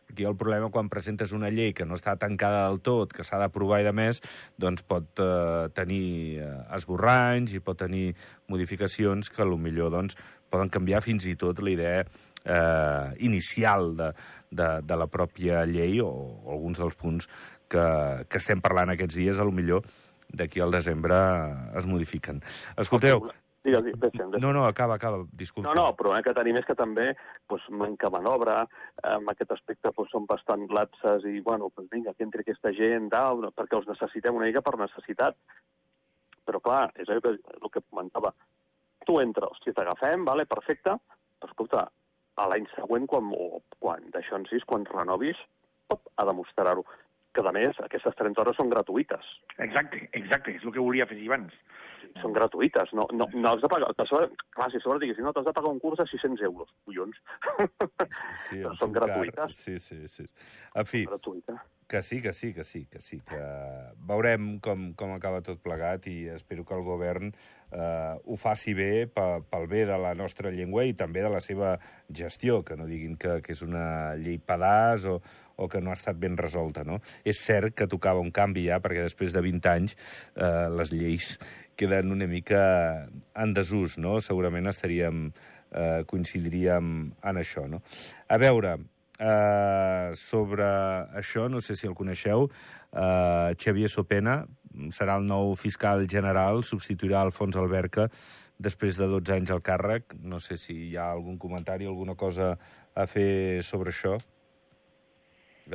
aquí 0.09 0.25
el 0.25 0.37
problema 0.39 0.71
quan 0.73 0.89
presentes 0.89 1.33
una 1.37 1.51
llei 1.53 1.73
que 1.77 1.85
no 1.85 1.97
està 1.99 2.15
tancada 2.17 2.65
del 2.67 2.81
tot, 2.85 3.13
que 3.13 3.25
s'ha 3.25 3.41
d'aprovar 3.41 3.81
i 3.83 3.87
de 3.87 3.93
més, 3.93 4.23
doncs 4.57 4.85
pot 4.89 5.21
eh, 5.21 5.69
tenir 5.77 6.41
eh, 6.41 6.55
esborranys 6.77 7.53
i 7.53 7.61
pot 7.61 7.79
tenir 7.85 8.09
modificacions 8.49 9.29
que 9.29 9.45
millor 9.59 9.93
doncs, 9.93 10.17
poden 10.49 10.69
canviar 10.73 11.03
fins 11.05 11.27
i 11.29 11.35
tot 11.37 11.59
la 11.61 11.69
idea 11.69 12.01
eh, 12.01 13.07
inicial 13.25 13.91
de, 13.97 14.13
de, 14.51 14.69
de 14.83 14.97
la 14.97 15.07
pròpia 15.11 15.65
llei 15.69 15.99
o, 16.01 16.09
o 16.09 16.53
alguns 16.55 16.81
dels 16.81 16.97
punts 16.99 17.29
que, 17.69 17.85
que 18.29 18.41
estem 18.41 18.61
parlant 18.61 18.93
aquests 18.93 19.19
dies, 19.19 19.39
a 19.39 19.47
lo 19.47 19.53
millor 19.55 19.85
d'aquí 20.29 20.61
al 20.61 20.73
desembre 20.73 21.17
es 21.77 21.87
modifiquen. 21.89 22.41
Escolteu... 22.77 23.23
Digues. 23.27 23.39
No, 24.39 24.53
no, 24.53 24.63
acaba, 24.65 24.95
acaba, 24.95 25.25
disculpa. 25.35 25.73
No, 25.75 25.89
no, 25.91 26.13
el 26.15 26.23
que 26.23 26.33
tenim 26.33 26.57
és 26.61 26.65
que 26.65 26.77
també 26.79 27.09
doncs, 27.51 27.65
manca 27.75 28.07
manobra, 28.09 28.61
en 29.03 29.27
aquest 29.33 29.51
aspecte 29.51 29.91
doncs, 29.91 30.13
són 30.13 30.25
bastant 30.29 30.63
lapses 30.71 31.27
i, 31.27 31.41
bueno, 31.43 31.67
doncs 31.75 31.91
vinga, 31.91 32.13
que 32.15 32.23
entri 32.23 32.45
aquesta 32.45 32.71
gent, 32.77 33.09
tal, 33.11 33.43
perquè 33.57 33.75
els 33.75 33.89
necessitem 33.91 34.39
una 34.39 34.47
mica 34.47 34.63
per 34.63 34.77
necessitat. 34.79 35.35
Però, 36.47 36.63
clar, 36.63 36.85
és 37.03 37.11
el 37.11 37.19
que, 37.25 37.35
el 37.35 37.73
que 37.73 37.83
comentava. 37.83 38.31
Tu 39.05 39.19
entres, 39.19 39.59
si 39.65 39.75
t'agafem, 39.75 40.23
vale, 40.25 40.47
perfecte, 40.47 40.95
però, 41.39 41.51
escolta, 41.51 41.89
a 42.39 42.47
l'any 42.51 42.67
següent, 42.75 43.07
quan, 43.11 43.29
o 43.35 43.61
quan 43.83 44.07
en 44.15 44.47
sis, 44.49 44.65
quan 44.69 44.87
renovis, 44.89 45.39
op, 45.93 46.01
ha 46.17 46.25
de 46.25 46.35
mostrar-ho. 46.37 46.85
Que, 47.35 47.43
a 47.45 47.53
més, 47.53 47.77
aquestes 47.83 48.15
30 48.17 48.41
hores 48.41 48.57
són 48.57 48.71
gratuïtes. 48.71 49.25
Exacte, 49.61 50.01
exacte, 50.17 50.55
és 50.57 50.65
el 50.65 50.73
que 50.73 50.81
volia 50.81 51.05
afegir 51.05 51.27
abans. 51.29 51.53
Són 52.21 52.33
gratuïtes, 52.35 52.93
no, 52.97 53.07
no, 53.13 53.27
no 53.33 53.51
has 53.53 53.61
de 53.63 53.69
pagar... 53.71 53.89
A 53.95 54.05
sobre, 54.09 54.29
clar, 54.55 54.69
si 54.71 54.77
a 54.79 54.83
sobre 54.83 54.99
diguessin, 55.03 55.23
no, 55.27 55.33
t'has 55.35 55.45
de 55.49 55.53
pagar 55.55 55.71
un 55.73 55.79
curs 55.83 55.99
de 56.01 56.05
600 56.09 56.41
euros, 56.49 56.69
collons. 56.85 57.17
Sí, 58.47 58.61
em 58.61 58.75
són 58.79 58.93
car. 58.95 59.03
gratuïtes. 59.07 59.55
Sí, 59.59 59.77
sí, 59.79 60.07
sí. 60.07 60.25
En 60.75 60.85
fi, 60.87 61.03
Gratuïta. 61.09 61.57
que 61.89 62.03
sí, 62.05 62.21
que 62.21 62.33
sí, 62.33 62.53
que 62.53 62.63
sí, 62.63 62.85
que 62.85 62.99
sí, 63.01 63.17
que 63.25 63.39
veurem 64.09 64.59
com, 64.61 64.91
com 64.97 65.13
acaba 65.15 65.41
tot 65.45 65.57
plegat 65.65 66.05
i 66.11 66.27
espero 66.35 66.61
que 66.67 66.75
el 66.77 66.83
govern 66.85 67.31
eh, 67.33 68.13
ho 68.23 68.37
faci 68.37 68.75
bé 68.77 69.07
pe- 69.09 69.41
pel 69.49 69.65
bé 69.71 69.85
de 69.89 69.97
la 69.97 70.13
nostra 70.17 70.51
llengua 70.53 70.85
i 70.85 70.93
també 70.93 71.23
de 71.25 71.31
la 71.33 71.41
seva 71.41 71.75
gestió, 72.13 72.61
que 72.63 72.77
no 72.77 72.85
diguin 72.85 73.17
que, 73.17 73.39
que 73.41 73.55
és 73.57 73.63
una 73.65 74.13
llei 74.21 74.37
pedaç 74.37 75.07
o, 75.09 75.17
o 75.59 75.67
que 75.67 75.81
no 75.81 75.89
ha 75.89 75.97
estat 75.97 76.19
ben 76.21 76.37
resolta, 76.37 76.85
no? 76.85 76.99
És 77.25 77.41
cert 77.41 77.73
que 77.75 77.89
tocava 77.89 78.21
un 78.21 78.29
canvi 78.31 78.67
ja, 78.69 78.77
perquè 78.79 79.07
després 79.09 79.33
de 79.33 79.41
20 79.43 79.73
anys 79.73 79.97
eh, 80.37 80.69
les 80.77 80.93
lleis 80.93 81.33
queden 81.79 82.11
una 82.11 82.27
mica 82.27 83.07
en 83.39 83.55
desús, 83.55 83.97
no? 84.03 84.19
Segurament 84.19 84.67
estaríem, 84.67 85.29
eh, 85.71 86.03
coincidiríem 86.05 87.11
en 87.23 87.39
això, 87.39 87.67
no? 87.71 87.79
A 88.27 88.37
veure, 88.37 88.75
eh, 89.19 90.11
sobre 90.15 90.67
això, 91.15 91.47
no 91.49 91.61
sé 91.61 91.75
si 91.75 91.87
el 91.87 91.95
coneixeu, 91.95 92.49
eh, 92.91 93.55
Xavier 93.55 93.89
Sopena 93.89 94.45
serà 94.91 95.17
el 95.17 95.25
nou 95.25 95.55
fiscal 95.55 96.05
general, 96.07 96.63
substituirà 96.63 97.21
Alfons 97.21 97.55
Alberca 97.55 98.09
després 98.59 98.97
de 98.97 99.07
12 99.07 99.33
anys 99.33 99.51
al 99.51 99.63
càrrec. 99.63 100.15
No 100.21 100.39
sé 100.39 100.57
si 100.57 100.75
hi 100.89 100.97
ha 100.97 101.11
algun 101.11 101.37
comentari, 101.37 101.85
alguna 101.85 102.15
cosa 102.15 102.57
a 102.95 103.07
fer 103.07 103.63
sobre 103.63 103.95
això. 103.95 104.17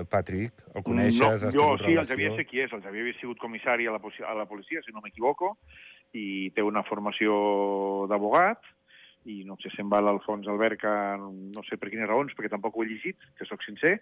Patrick, 0.02 0.52
el 0.75 0.82
coneixes? 0.82 1.44
No, 1.44 1.50
jo 1.54 1.66
sí, 1.78 1.84
el 1.84 1.94
relació? 1.94 2.16
Xavier 2.16 2.30
sé 2.37 2.44
qui 2.49 2.62
és. 2.64 2.73
El 2.73 2.82
Xavier 2.82 3.04
havia 3.04 3.18
sigut 3.20 3.38
comissari 3.38 3.87
a 3.87 3.94
la, 3.94 4.00
a 4.02 4.34
la 4.34 4.46
policia, 4.50 4.82
si 4.82 4.92
no 4.92 5.02
m'equivoco, 5.04 5.52
i 6.14 6.50
té 6.54 6.62
una 6.62 6.85
formació 6.87 8.06
d'abogat, 8.11 8.62
i 9.25 9.42
no 9.49 9.56
sé, 9.62 9.71
se'n 9.73 9.88
va 9.88 10.02
l'Alfons 10.04 10.47
Alberca, 10.52 11.16
no 11.18 11.62
sé 11.64 11.78
per 11.80 11.88
quines 11.90 12.09
raons, 12.09 12.35
perquè 12.37 12.50
tampoc 12.52 12.76
ho 12.76 12.85
he 12.85 12.90
llegit, 12.90 13.16
que 13.38 13.47
sóc 13.49 13.62
sincer, 13.64 13.97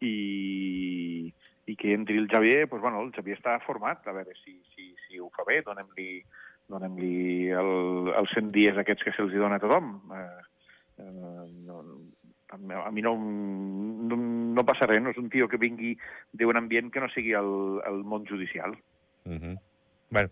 i, 0.00 1.28
i 1.68 1.76
que 1.76 1.92
entri 1.92 2.16
el 2.18 2.30
Xavier, 2.32 2.64
doncs, 2.68 2.80
bueno, 2.80 3.02
el 3.04 3.12
Xavier 3.12 3.36
està 3.36 3.58
format, 3.66 4.06
a 4.08 4.16
veure 4.16 4.32
si, 4.40 4.56
si, 4.72 4.94
si 5.04 5.20
ho 5.20 5.28
fa 5.36 5.44
bé, 5.48 5.60
donem-li 5.66 6.22
donem-li 6.72 7.50
el, 7.52 8.12
els 8.16 8.32
100 8.32 8.50
dies 8.54 8.78
aquests 8.80 9.04
que 9.04 9.12
se'ls 9.16 9.34
dona 9.36 9.58
a 9.58 9.62
tothom. 9.62 9.92
Eh, 10.16 10.42
eh, 11.02 11.46
no, 11.66 11.82
a 12.52 12.90
mi- 12.92 13.02
no, 13.04 13.14
no, 13.16 14.16
no 14.56 14.64
passa 14.68 14.88
res, 14.88 15.02
no 15.02 15.12
és 15.12 15.20
un 15.20 15.30
tio 15.32 15.48
que 15.48 15.60
vingui 15.60 15.94
d'un 16.32 16.56
ambient 16.60 16.90
que 16.92 17.00
no 17.00 17.08
sigui 17.12 17.32
el, 17.38 17.80
el 17.88 18.02
món 18.04 18.26
judicial. 18.28 18.76
Uh 19.24 19.38
-huh. 19.38 19.58
bueno, 20.10 20.28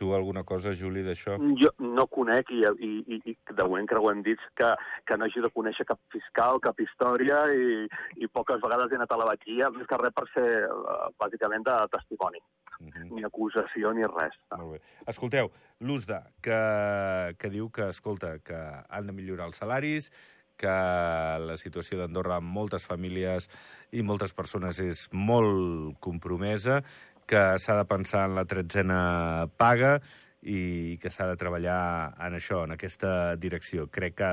tu 0.00 0.14
alguna 0.16 0.42
cosa, 0.48 0.72
Juli, 0.72 1.02
d'això? 1.04 1.34
Jo 1.60 1.70
no 1.84 2.06
conec, 2.08 2.48
i, 2.56 2.62
i, 2.64 2.90
i, 3.04 3.18
i 3.28 3.34
de 3.50 3.66
moment 3.66 3.88
que 3.90 3.98
ho 4.00 4.08
hem 4.08 4.22
dit, 4.24 4.40
que, 4.56 4.70
que 5.04 5.18
no 5.20 5.28
hagi 5.28 5.44
de 5.44 5.50
conèixer 5.52 5.84
cap 5.90 6.00
fiscal, 6.14 6.62
cap 6.64 6.80
història, 6.80 7.42
i, 7.52 7.84
i 8.24 8.30
poques 8.32 8.62
vegades 8.64 8.88
he 8.88 8.96
anat 8.96 9.12
a 9.12 9.20
la 9.20 9.28
vaquilla, 9.28 9.68
més 9.76 9.90
que 9.90 10.00
res 10.00 10.16
per 10.16 10.24
ser, 10.32 10.48
eh, 10.64 10.98
bàsicament, 11.20 11.68
de 11.68 11.76
testimoni. 11.92 12.40
Uh 12.80 12.88
-huh. 12.88 13.06
Ni 13.12 13.28
acusació 13.28 13.92
ni 13.92 14.08
res. 14.08 14.40
Molt 14.56 14.72
bé. 14.72 14.80
Escolteu, 15.06 15.52
l'USDA, 15.80 16.22
que, 16.40 16.60
que 17.36 17.50
diu 17.52 17.68
que, 17.68 17.88
escolta, 17.88 18.38
que 18.38 18.60
han 18.88 19.06
de 19.06 19.12
millorar 19.12 19.52
els 19.52 19.60
salaris, 19.60 20.10
que 20.56 20.72
la 21.40 21.56
situació 21.56 21.98
d'Andorra 21.98 22.36
amb 22.36 22.52
moltes 22.52 22.84
famílies 22.84 23.48
i 23.92 24.02
moltes 24.02 24.34
persones 24.36 24.80
és 24.80 25.08
molt 25.12 25.96
compromesa, 26.00 26.82
que 27.30 27.42
s'ha 27.62 27.76
de 27.78 27.86
pensar 27.86 28.24
en 28.26 28.34
la 28.38 28.46
tretzena 28.48 29.46
paga 29.60 29.98
i 30.42 30.98
que 31.02 31.12
s'ha 31.12 31.28
de 31.30 31.38
treballar 31.38 32.16
en 32.26 32.34
això, 32.38 32.64
en 32.64 32.74
aquesta 32.74 33.36
direcció. 33.38 33.86
Crec 33.92 34.16
que, 34.18 34.30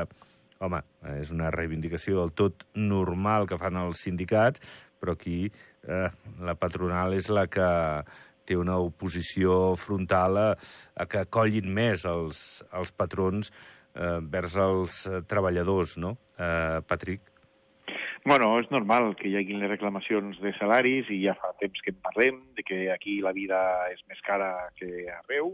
home, 0.63 0.82
és 1.20 1.30
una 1.36 1.51
reivindicació 1.54 2.24
del 2.24 2.34
tot 2.34 2.66
normal 2.74 3.46
que 3.50 3.60
fan 3.62 3.77
els 3.84 4.01
sindicats, 4.08 4.63
però 4.98 5.13
aquí 5.13 5.46
eh, 5.46 6.10
la 6.42 6.58
patronal 6.58 7.13
és 7.13 7.30
la 7.30 7.46
que 7.51 7.70
té 8.48 8.58
una 8.58 8.80
oposició 8.80 9.75
frontal 9.77 10.39
a, 10.39 10.50
a 10.96 11.06
que 11.06 11.25
collin 11.30 11.68
més 11.70 12.08
els, 12.08 12.63
els 12.74 12.94
patrons 12.96 13.51
eh, 13.51 14.18
vers 14.24 14.58
els 14.63 15.04
treballadors, 15.30 15.98
no, 16.01 16.16
eh, 16.39 16.80
Patrick? 16.88 17.37
Bueno, 18.27 18.48
és 18.60 18.67
normal 18.75 19.13
que 19.15 19.29
hi 19.29 19.38
hagi 19.39 19.55
les 19.55 19.69
reclamacions 19.72 20.36
de 20.43 20.51
salaris 20.57 21.07
i 21.15 21.22
ja 21.22 21.31
fa 21.39 21.53
temps 21.62 21.79
que 21.79 21.93
en 21.93 22.00
parlem, 22.03 22.41
de 22.57 22.65
que 22.67 22.79
aquí 22.91 23.22
la 23.24 23.31
vida 23.31 23.60
és 23.93 24.01
més 24.12 24.19
cara 24.25 24.50
que 24.75 25.05
arreu 25.13 25.53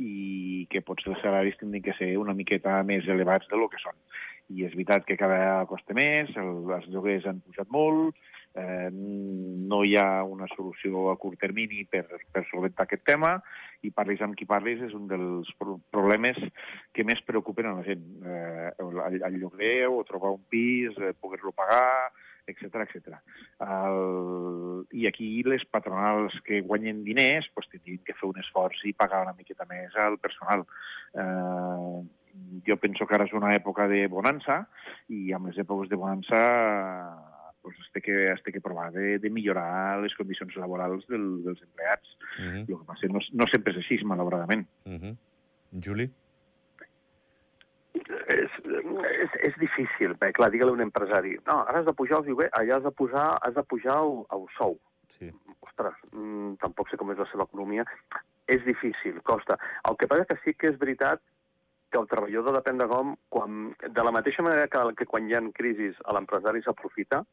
i 0.00 0.64
que 0.72 0.80
potser 0.86 1.10
els 1.12 1.20
salaris 1.20 1.58
tindran 1.60 1.84
que 1.84 1.92
ser 1.98 2.08
una 2.16 2.32
miqueta 2.38 2.78
més 2.88 3.04
elevats 3.12 3.52
de 3.52 3.60
lo 3.60 3.68
que 3.68 3.82
són. 3.82 4.00
I 4.48 4.64
és 4.64 4.72
veritat 4.72 5.04
que 5.04 5.18
cada 5.20 5.36
vegada 5.36 5.68
costa 5.68 5.98
més, 5.98 6.32
el, 6.40 6.64
els 6.78 6.88
lloguers 6.94 7.28
han 7.28 7.44
pujat 7.44 7.68
molt, 7.76 8.16
eh, 8.56 8.88
no 8.96 9.82
hi 9.84 9.98
ha 10.00 10.24
una 10.24 10.48
solució 10.54 11.10
a 11.12 11.18
curt 11.20 11.42
termini 11.44 11.84
per, 11.84 12.06
per 12.32 12.46
solventar 12.48 12.88
aquest 12.88 13.04
tema, 13.04 13.36
i 13.86 13.92
parlis 13.94 14.22
amb 14.24 14.36
qui 14.38 14.48
parlis 14.48 14.82
és 14.86 14.94
un 14.96 15.06
dels 15.10 15.50
pro 15.60 15.78
problemes 15.94 16.38
que 16.94 17.06
més 17.06 17.22
preocupen 17.26 17.70
a 17.70 17.74
la 17.78 17.86
gent. 17.86 18.04
Eh, 18.26 18.70
el, 18.82 19.02
el 19.16 19.40
lloguer 19.40 19.86
o 19.88 20.02
trobar 20.08 20.34
un 20.36 20.42
pis, 20.50 20.96
eh, 20.98 21.14
poder-lo 21.20 21.54
pagar, 21.56 22.10
etc 22.46 22.82
etc. 22.86 23.16
El... 23.60 24.86
I 24.94 25.06
aquí 25.10 25.30
les 25.46 25.64
patronals 25.70 26.36
que 26.46 26.62
guanyen 26.62 27.02
diners 27.04 27.48
pues, 27.54 27.68
tindrien 27.72 28.04
que 28.06 28.14
fer 28.18 28.30
un 28.30 28.42
esforç 28.42 28.84
i 28.86 28.94
pagar 28.96 29.24
una 29.26 29.36
miqueta 29.38 29.66
més 29.70 29.94
al 30.00 30.18
personal. 30.22 30.66
Eh, 31.14 32.04
jo 32.66 32.76
penso 32.76 33.06
que 33.06 33.16
ara 33.16 33.26
és 33.26 33.32
una 33.36 33.54
època 33.56 33.86
de 33.90 34.04
bonança 34.12 34.62
i 35.08 35.32
amb 35.32 35.48
les 35.50 35.58
èpoques 35.62 35.88
de 35.88 35.98
bonança 36.00 36.40
pues, 37.66 37.78
es 37.82 37.88
té 37.90 38.00
que, 38.00 38.14
es 38.30 38.42
té 38.46 38.52
que 38.54 38.62
provar 38.62 38.92
de, 38.94 39.16
de 39.18 39.30
millorar 39.30 39.98
les 39.98 40.14
condicions 40.14 40.54
laborals 40.62 41.02
del, 41.10 41.24
dels 41.42 41.62
empleats. 41.64 42.12
Uh 42.38 42.44
-huh. 42.44 42.60
El 42.62 42.78
que 42.78 42.86
passa 42.86 43.10
no, 43.10 43.18
no 43.32 43.46
sempre 43.50 43.72
és 43.72 43.78
així, 43.82 43.98
malauradament. 44.04 44.68
Uh 44.86 45.00
-huh. 45.00 45.16
Juli? 45.82 46.06
És, 48.28 48.50
és, 49.24 49.30
és 49.48 49.54
difícil, 49.58 50.14
bé, 50.20 50.30
clar, 50.32 50.50
digue-li 50.50 50.70
a 50.70 50.78
un 50.78 50.84
empresari, 50.84 51.38
no, 51.46 51.64
ara 51.66 51.80
has 51.80 51.86
de 51.86 51.92
pujar 51.92 52.18
el 52.18 52.26
lloguer, 52.26 52.50
allà 52.52 52.76
has 52.76 52.84
de 52.84 52.90
posar, 52.90 53.38
has 53.42 53.54
de 53.54 53.62
pujar 53.62 53.96
el, 54.04 54.24
el 54.36 54.46
sou. 54.56 54.78
Sí. 55.08 55.30
Ostres, 55.60 55.94
mm, 56.12 56.54
tampoc 56.62 56.88
sé 56.88 56.96
com 56.96 57.10
és 57.10 57.18
la 57.18 57.26
seva 57.32 57.44
economia. 57.44 57.84
És 58.46 58.62
difícil, 58.64 59.20
costa. 59.22 59.58
El 59.88 59.96
que 59.96 60.06
passa 60.06 60.24
que 60.24 60.38
sí 60.44 60.54
que 60.54 60.68
és 60.68 60.78
veritat 60.78 61.20
que 61.90 61.98
el 61.98 62.08
treballador 62.10 62.54
depèn 62.58 62.78
de 62.78 62.86
com, 62.90 63.16
quan, 63.28 63.74
de 63.80 64.02
la 64.02 64.12
mateixa 64.14 64.42
manera 64.42 64.68
que, 64.68 64.78
que 64.98 65.06
quan 65.06 65.28
hi 65.28 65.34
ha 65.34 65.42
crisis 65.54 65.98
l'empresari 66.12 66.62
s'aprofita, 66.62 67.24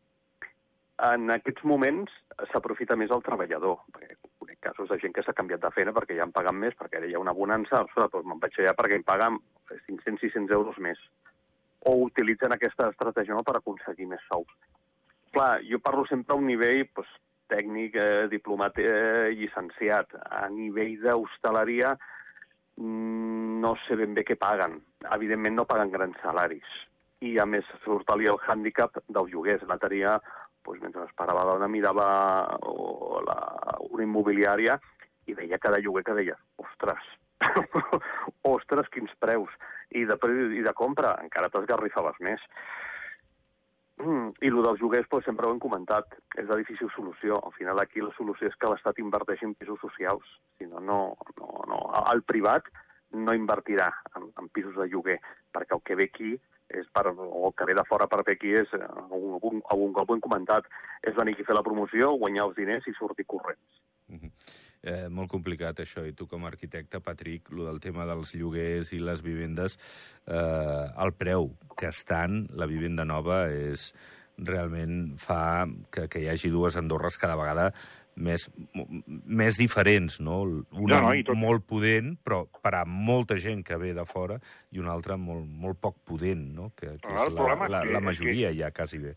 en 1.02 1.30
aquests 1.34 1.64
moments 1.66 2.12
s'aprofita 2.52 2.96
més 2.96 3.12
el 3.12 3.24
treballador, 3.26 3.80
conec 3.94 4.60
casos 4.64 4.90
de 4.90 5.00
gent 5.02 5.14
que 5.16 5.24
s'ha 5.26 5.36
canviat 5.36 5.62
de 5.64 5.72
feina 5.76 5.94
perquè 5.96 6.16
ja 6.18 6.28
em 6.28 6.32
paguen 6.36 6.56
més, 6.60 6.76
perquè 6.80 7.00
ara 7.00 7.10
hi 7.10 7.18
ha 7.18 7.22
una 7.22 7.36
bonança, 7.36 7.84
ostres, 7.84 8.12
doncs 8.14 8.30
me'n 8.30 8.40
vaig 8.44 8.60
allà 8.60 8.74
perquè 8.78 9.00
em 9.00 9.06
paguen 9.08 9.40
500-600 9.90 10.56
euros 10.56 10.80
més. 10.80 11.02
O 11.90 11.98
utilitzen 12.06 12.56
aquesta 12.56 12.88
estratègia 12.94 13.36
no, 13.36 13.44
per 13.44 13.58
aconseguir 13.60 14.08
més 14.08 14.24
sous. 14.30 14.48
Clar, 15.36 15.60
jo 15.68 15.82
parlo 15.84 16.06
sempre 16.08 16.36
a 16.36 16.40
un 16.40 16.48
nivell 16.48 16.86
doncs, 16.96 17.12
tècnic, 17.52 17.98
eh, 18.00 18.28
diplomat, 18.32 18.80
eh, 18.80 19.34
llicenciat. 19.36 20.16
A 20.30 20.48
nivell 20.50 20.96
d'hostaleria 21.02 21.92
mm, 22.78 23.60
no 23.62 23.76
sé 23.84 23.98
ben 24.00 24.16
bé 24.16 24.24
què 24.24 24.38
paguen. 24.40 24.80
Evidentment 25.12 25.60
no 25.60 25.68
paguen 25.70 25.92
grans 25.92 26.18
salaris. 26.24 26.70
I 27.24 27.38
a 27.40 27.46
més 27.46 27.68
surt-li 27.84 28.32
el 28.32 28.40
hàndicap 28.48 28.98
del 29.08 29.30
lloguer. 29.32 29.60
L'altre 29.68 29.92
dia, 29.92 30.16
doncs, 30.66 30.82
mentre 30.82 31.06
esperava 31.08 31.44
la 31.44 31.56
dona, 31.56 31.70
mirava 31.72 32.08
o 32.68 33.22
la, 33.26 33.38
una 33.90 34.06
immobiliària 34.06 34.80
i 35.28 35.36
veia 35.38 35.60
cada 35.60 35.80
lloguer 35.80 36.04
que 36.04 36.16
deia, 36.18 36.38
ostres, 36.60 37.04
ostres, 38.56 38.90
quins 38.92 39.12
preus. 39.20 39.52
I 39.94 40.06
de, 40.10 40.18
i 40.58 40.64
de 40.66 40.74
compra 40.74 41.18
encara 41.22 41.52
t'esgarrifaves 41.54 42.20
més. 42.26 42.42
Mm, 44.02 44.32
I 44.42 44.50
el 44.50 44.62
dels 44.66 44.82
lloguers 44.82 45.08
doncs, 45.12 45.28
sempre 45.28 45.48
ho 45.48 45.54
hem 45.54 45.62
comentat, 45.64 46.16
és 46.36 46.48
de 46.50 46.58
difícil 46.60 46.90
solució. 46.96 47.38
Al 47.46 47.54
final 47.58 47.80
aquí 47.80 48.02
la 48.02 48.14
solució 48.18 48.50
és 48.50 48.58
que 48.58 48.72
l'Estat 48.72 49.00
inverteixi 49.04 49.46
en 49.46 49.54
pisos 49.60 49.80
socials. 49.84 50.26
Si 50.58 50.68
no, 50.70 50.82
no, 50.82 51.02
no, 51.38 51.52
no. 51.70 51.84
El 52.12 52.24
privat 52.26 52.68
no 53.14 53.36
invertirà 53.38 53.92
en, 54.18 54.32
en 54.42 54.50
pisos 54.50 54.76
de 54.80 54.90
lloguer, 54.90 55.20
perquè 55.54 55.78
el 55.78 55.84
que 55.86 55.96
ve 56.00 56.10
aquí 56.10 56.34
és 56.80 56.90
per, 56.94 57.06
o 57.14 57.52
que 57.56 57.68
ve 57.70 57.76
de 57.78 57.86
fora 57.88 58.08
per 58.12 58.24
fer 58.24 58.36
aquí 58.38 58.54
és, 58.64 58.74
eh, 58.78 58.90
algun, 59.04 59.38
algun, 59.38 59.62
algun 59.76 59.94
cop 59.94 60.10
ho 60.10 60.18
hem 60.18 60.24
comentat, 60.24 60.68
és 61.04 61.16
venir 61.16 61.36
aquí 61.36 61.46
a 61.46 61.50
fer 61.52 61.58
la 61.58 61.66
promoció, 61.66 62.14
guanyar 62.22 62.50
els 62.50 62.58
diners 62.60 62.88
i 62.88 62.96
sortir 62.98 63.26
corrents. 63.26 63.82
Uh 64.10 64.20
-huh. 64.20 64.32
eh, 64.84 65.08
molt 65.10 65.30
complicat 65.30 65.80
això, 65.80 66.06
i 66.06 66.14
tu 66.14 66.28
com 66.28 66.44
a 66.44 66.48
arquitecte, 66.48 67.00
Patrick, 67.00 67.50
lo 67.52 67.66
del 67.66 67.80
tema 67.80 68.06
dels 68.06 68.36
lloguers 68.36 68.92
i 68.94 69.00
les 69.00 69.22
vivendes, 69.24 69.78
eh, 70.28 70.86
el 70.98 71.14
preu 71.14 71.56
que 71.78 71.88
estan, 71.88 72.48
la 72.52 72.66
vivenda 72.66 73.06
nova, 73.06 73.50
és 73.50 73.94
realment 74.38 75.18
fa 75.18 75.68
que, 75.92 76.08
que 76.08 76.20
hi 76.20 76.28
hagi 76.28 76.50
dues 76.50 76.76
Andorres 76.76 77.18
cada 77.18 77.36
vegada 77.36 77.74
més, 78.16 78.50
més 79.26 79.58
diferents, 79.58 80.20
no? 80.22 80.42
Una 80.72 81.00
No, 81.02 81.14
no, 81.14 81.24
tot- 81.26 81.36
molt 81.38 81.66
pudent, 81.66 82.18
però 82.24 82.44
per 82.62 82.76
a 82.76 82.86
molta 82.86 83.36
gent 83.42 83.64
que 83.66 83.76
ve 83.78 83.94
de 83.94 84.06
fora, 84.06 84.40
i 84.72 84.80
una 84.80 84.92
altra 84.94 85.18
molt, 85.18 85.46
molt 85.48 85.80
poc 85.82 85.98
pudent, 86.06 86.54
no? 86.54 86.72
Que, 86.76 86.98
que 87.02 87.14
és 87.14 87.34
la, 87.34 87.56
la, 87.56 87.68
la 87.68 87.84
és 87.84 87.92
que- 87.98 88.02
majoria 88.02 88.54
ja, 88.54 88.72
quasi 88.72 88.98
bé. 88.98 89.16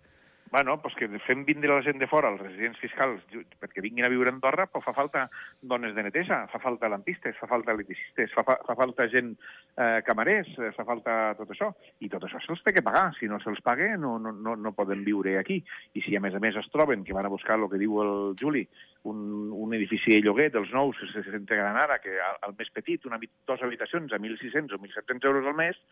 Bueno, 0.48 0.80
pues 0.80 0.94
que 0.94 1.08
fem 1.26 1.44
vindre 1.44 1.68
la 1.68 1.82
gent 1.82 1.98
de 1.98 2.06
fora, 2.06 2.28
els 2.30 2.40
residents 2.40 2.78
fiscals, 2.78 3.24
perquè 3.58 3.82
vinguin 3.82 4.06
a 4.06 4.10
viure 4.12 4.30
a 4.30 4.32
Andorra, 4.32 4.68
però 4.70 4.80
fa 4.84 4.92
falta 4.94 5.24
dones 5.60 5.92
de 5.96 6.04
neteja, 6.06 6.44
fa 6.52 6.60
falta 6.62 6.88
lampistes, 6.88 7.34
fa 7.40 7.48
falta 7.50 7.74
electricistes, 7.74 8.30
fa, 8.32 8.44
fa, 8.46 8.54
fa 8.64 8.76
falta 8.78 9.08
gent 9.12 9.32
eh, 9.74 10.00
camarers, 10.06 10.52
eh, 10.62 10.70
fa 10.76 10.86
falta 10.86 11.16
tot 11.36 11.50
això. 11.52 11.72
I 11.98 12.08
tot 12.12 12.24
això 12.28 12.38
se'ls 12.44 12.62
té 12.62 12.72
que 12.76 12.84
pagar. 12.86 13.08
Si 13.18 13.26
no 13.28 13.40
se'ls 13.42 13.60
paga, 13.66 13.90
no, 13.98 14.14
no, 14.22 14.30
no, 14.32 14.54
no 14.56 14.72
poden 14.72 15.02
viure 15.04 15.34
aquí. 15.42 15.58
I 15.98 16.04
si 16.06 16.14
a 16.16 16.22
més 16.22 16.38
a 16.38 16.40
més 16.40 16.56
es 16.62 16.70
troben, 16.72 17.02
que 17.04 17.16
van 17.16 17.26
a 17.26 17.32
buscar 17.34 17.58
el 17.58 17.66
que 17.68 17.82
diu 17.82 17.98
el 18.06 18.14
Juli, 18.40 18.62
un, 19.10 19.50
un 19.52 19.74
edifici 19.74 20.14
de 20.14 20.22
lloguer 20.24 20.52
dels 20.54 20.70
nous 20.72 20.96
que 21.02 21.10
se- 21.10 21.26
s'entregaran 21.26 21.76
ara, 21.82 21.98
que 21.98 22.14
al, 22.22 22.38
al 22.48 22.54
més 22.58 22.70
petit, 22.70 23.04
una, 23.10 23.18
dos 23.50 23.62
habitacions 23.66 24.14
a 24.14 24.22
1.600 24.22 24.78
o 24.78 24.78
1.700 24.78 25.26
euros 25.26 25.46
al 25.50 25.58
mes, 25.58 25.82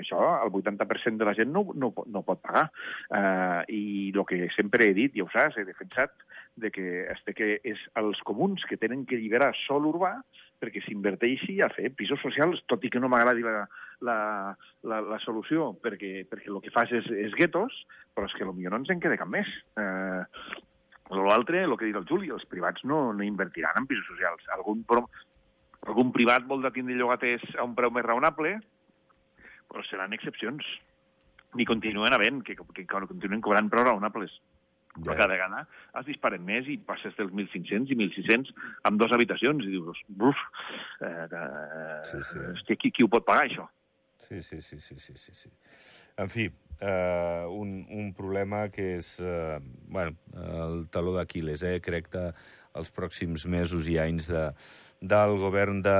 això 0.00 0.20
el 0.44 0.50
80% 0.50 1.20
de 1.20 1.28
la 1.28 1.34
gent 1.38 1.52
no, 1.54 1.64
no, 1.74 1.92
no 2.06 2.22
pot 2.26 2.40
pagar. 2.42 2.66
Uh, 3.10 3.62
I 3.68 3.82
el 4.14 4.24
que 4.28 4.48
sempre 4.56 4.88
he 4.90 4.94
dit, 4.96 5.14
ja 5.16 5.24
ho 5.26 5.30
saps, 5.32 5.58
he 5.60 5.64
defensat, 5.68 6.12
de 6.56 6.70
que, 6.70 6.84
este 7.10 7.34
que 7.34 7.48
és 7.66 7.80
els 7.98 8.20
comuns 8.26 8.62
que 8.70 8.76
tenen 8.78 9.02
que 9.06 9.16
alliberar 9.18 9.52
sol 9.64 9.88
urbà 9.90 10.12
perquè 10.62 10.80
s'inverteixi 10.84 11.58
a 11.60 11.68
fer 11.74 11.90
pisos 11.98 12.20
socials, 12.22 12.62
tot 12.70 12.84
i 12.86 12.90
que 12.92 13.00
no 13.02 13.10
m'agradi 13.12 13.42
la, 13.44 13.64
la, 14.06 14.18
la, 14.86 15.00
la 15.02 15.18
solució, 15.20 15.72
perquè, 15.82 16.22
perquè 16.30 16.48
el 16.48 16.60
que 16.64 16.72
fas 16.72 16.92
és, 16.94 17.08
és 17.26 17.34
guetos, 17.36 17.74
però 18.14 18.30
és 18.30 18.36
que 18.38 18.46
potser 18.46 18.70
no 18.70 18.78
ens 18.80 18.92
en 18.94 19.02
queda 19.02 19.18
cap 19.20 19.28
més. 19.28 19.50
Eh, 19.76 20.22
L'altre, 21.14 21.60
el 21.66 21.74
que 21.76 21.84
diu 21.84 21.98
el 22.00 22.06
Juli, 22.08 22.30
els 22.32 22.46
privats 22.48 22.80
no, 22.88 23.10
no 23.12 23.26
invertiran 23.26 23.76
en 23.76 23.86
pisos 23.90 24.06
socials. 24.08 24.46
Algun, 24.54 24.80
pro- 24.88 25.04
algun 25.84 26.14
privat 26.14 26.46
vol 26.48 26.62
de 26.64 26.70
tindre 26.72 26.96
llogaters 26.96 27.44
a 27.58 27.66
un 27.66 27.74
preu 27.76 27.92
més 27.92 28.06
raonable, 28.06 28.54
però 29.74 29.84
seran 29.90 30.14
excepcions. 30.16 30.66
Ni 31.58 31.66
continuen 31.66 32.14
havent, 32.14 32.42
que, 32.46 32.56
que, 32.58 32.86
que 32.86 33.06
continuen 33.10 33.42
cobrant 33.42 33.70
prou 33.70 33.86
raonables. 33.86 34.32
Ja. 34.94 35.02
Però 35.02 35.14
cada 35.18 35.32
vegada 35.32 35.62
es 35.98 36.06
disparen 36.06 36.42
més 36.46 36.68
i 36.70 36.76
passes 36.86 37.14
dels 37.18 37.32
1.500 37.34 37.90
i 37.90 37.96
1.600 37.98 38.52
amb 38.86 39.00
dues 39.00 39.14
habitacions 39.14 39.66
i 39.66 39.72
dius, 39.72 40.02
buf, 40.06 40.42
eh, 41.02 41.26
eh, 41.26 42.02
Sí, 42.06 42.20
sí. 42.30 42.38
Hòstia, 42.52 42.78
qui, 42.78 42.92
qui 42.94 43.06
ho 43.06 43.10
pot 43.10 43.26
pagar, 43.26 43.48
això? 43.48 43.66
Sí, 44.22 44.40
sí, 44.40 44.60
sí, 44.62 44.78
sí, 44.80 44.98
sí, 45.02 45.16
sí. 45.18 45.34
sí. 45.34 45.50
En 46.22 46.30
fi, 46.30 46.46
eh, 46.78 47.44
un, 47.50 47.74
un 47.90 48.12
problema 48.14 48.68
que 48.70 48.94
és, 49.00 49.16
eh, 49.20 49.58
bueno, 49.90 50.14
el 50.38 50.86
taló 50.94 51.16
d'Aquiles, 51.18 51.66
eh? 51.66 51.80
crec 51.82 52.12
que 52.14 52.24
els 52.74 52.90
pròxims 52.94 53.46
mesos 53.50 53.88
i 53.90 53.98
anys 54.02 54.28
de, 54.32 54.44
del 55.00 55.38
govern 55.38 55.80
de 55.84 55.96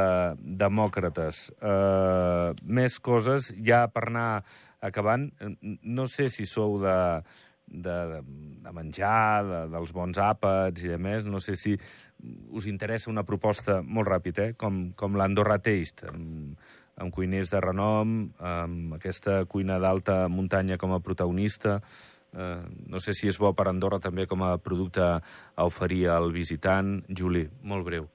demòcrates. 0.64 1.48
Eh, 1.60 2.52
més 2.64 2.98
coses, 2.98 3.52
ja 3.64 3.84
per 3.92 4.08
anar 4.08 4.28
acabant, 4.84 5.30
no 5.62 6.06
sé 6.10 6.28
si 6.32 6.46
sou 6.48 6.78
de, 6.82 6.98
de, 7.66 7.98
de 8.64 8.72
menjar, 8.76 9.44
de, 9.48 9.60
dels 9.72 9.92
bons 9.96 10.20
àpats 10.20 10.84
i 10.84 10.92
de 10.92 10.98
més. 11.00 11.26
No 11.28 11.40
sé 11.40 11.56
si 11.56 11.76
us 12.50 12.68
interessa 12.70 13.12
una 13.12 13.26
proposta 13.28 13.80
molt 13.82 14.08
ràpid, 14.10 14.40
eh? 14.40 14.50
com, 14.56 14.86
com 14.96 15.16
l'Andorra 15.18 15.58
Taste, 15.62 16.08
amb, 16.12 16.56
amb 17.00 17.14
cuiners 17.14 17.50
de 17.52 17.60
renom, 17.60 18.16
amb 18.38 18.98
aquesta 18.98 19.42
cuina 19.50 19.80
d'alta 19.82 20.24
muntanya 20.30 20.78
com 20.80 20.94
a 20.94 21.02
protagonista. 21.04 21.80
Eh, 22.34 22.64
no 22.90 22.98
sé 22.98 23.14
si 23.14 23.30
és 23.30 23.38
bo 23.38 23.52
per 23.54 23.68
Andorra 23.70 24.00
també 24.02 24.26
com 24.26 24.42
a 24.42 24.56
producte 24.58 25.04
a 25.04 25.66
oferir 25.68 26.08
al 26.10 26.32
visitant. 26.34 26.98
Juli, 27.08 27.46
molt 27.62 27.86
breu. 27.86 28.10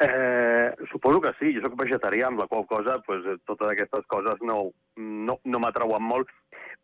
Eh, 0.00 0.72
suposo 0.90 1.20
que 1.20 1.34
sí, 1.38 1.52
jo 1.52 1.60
sóc 1.60 1.76
vegetarià, 1.76 2.30
amb 2.30 2.40
la 2.40 2.46
qual 2.48 2.64
cosa 2.66 2.98
pues, 3.04 3.26
totes 3.44 3.68
aquestes 3.68 4.06
coses 4.08 4.40
no, 4.40 4.70
no, 4.96 5.36
no 5.44 5.60
m'atrauen 5.60 6.02
molt, 6.02 6.30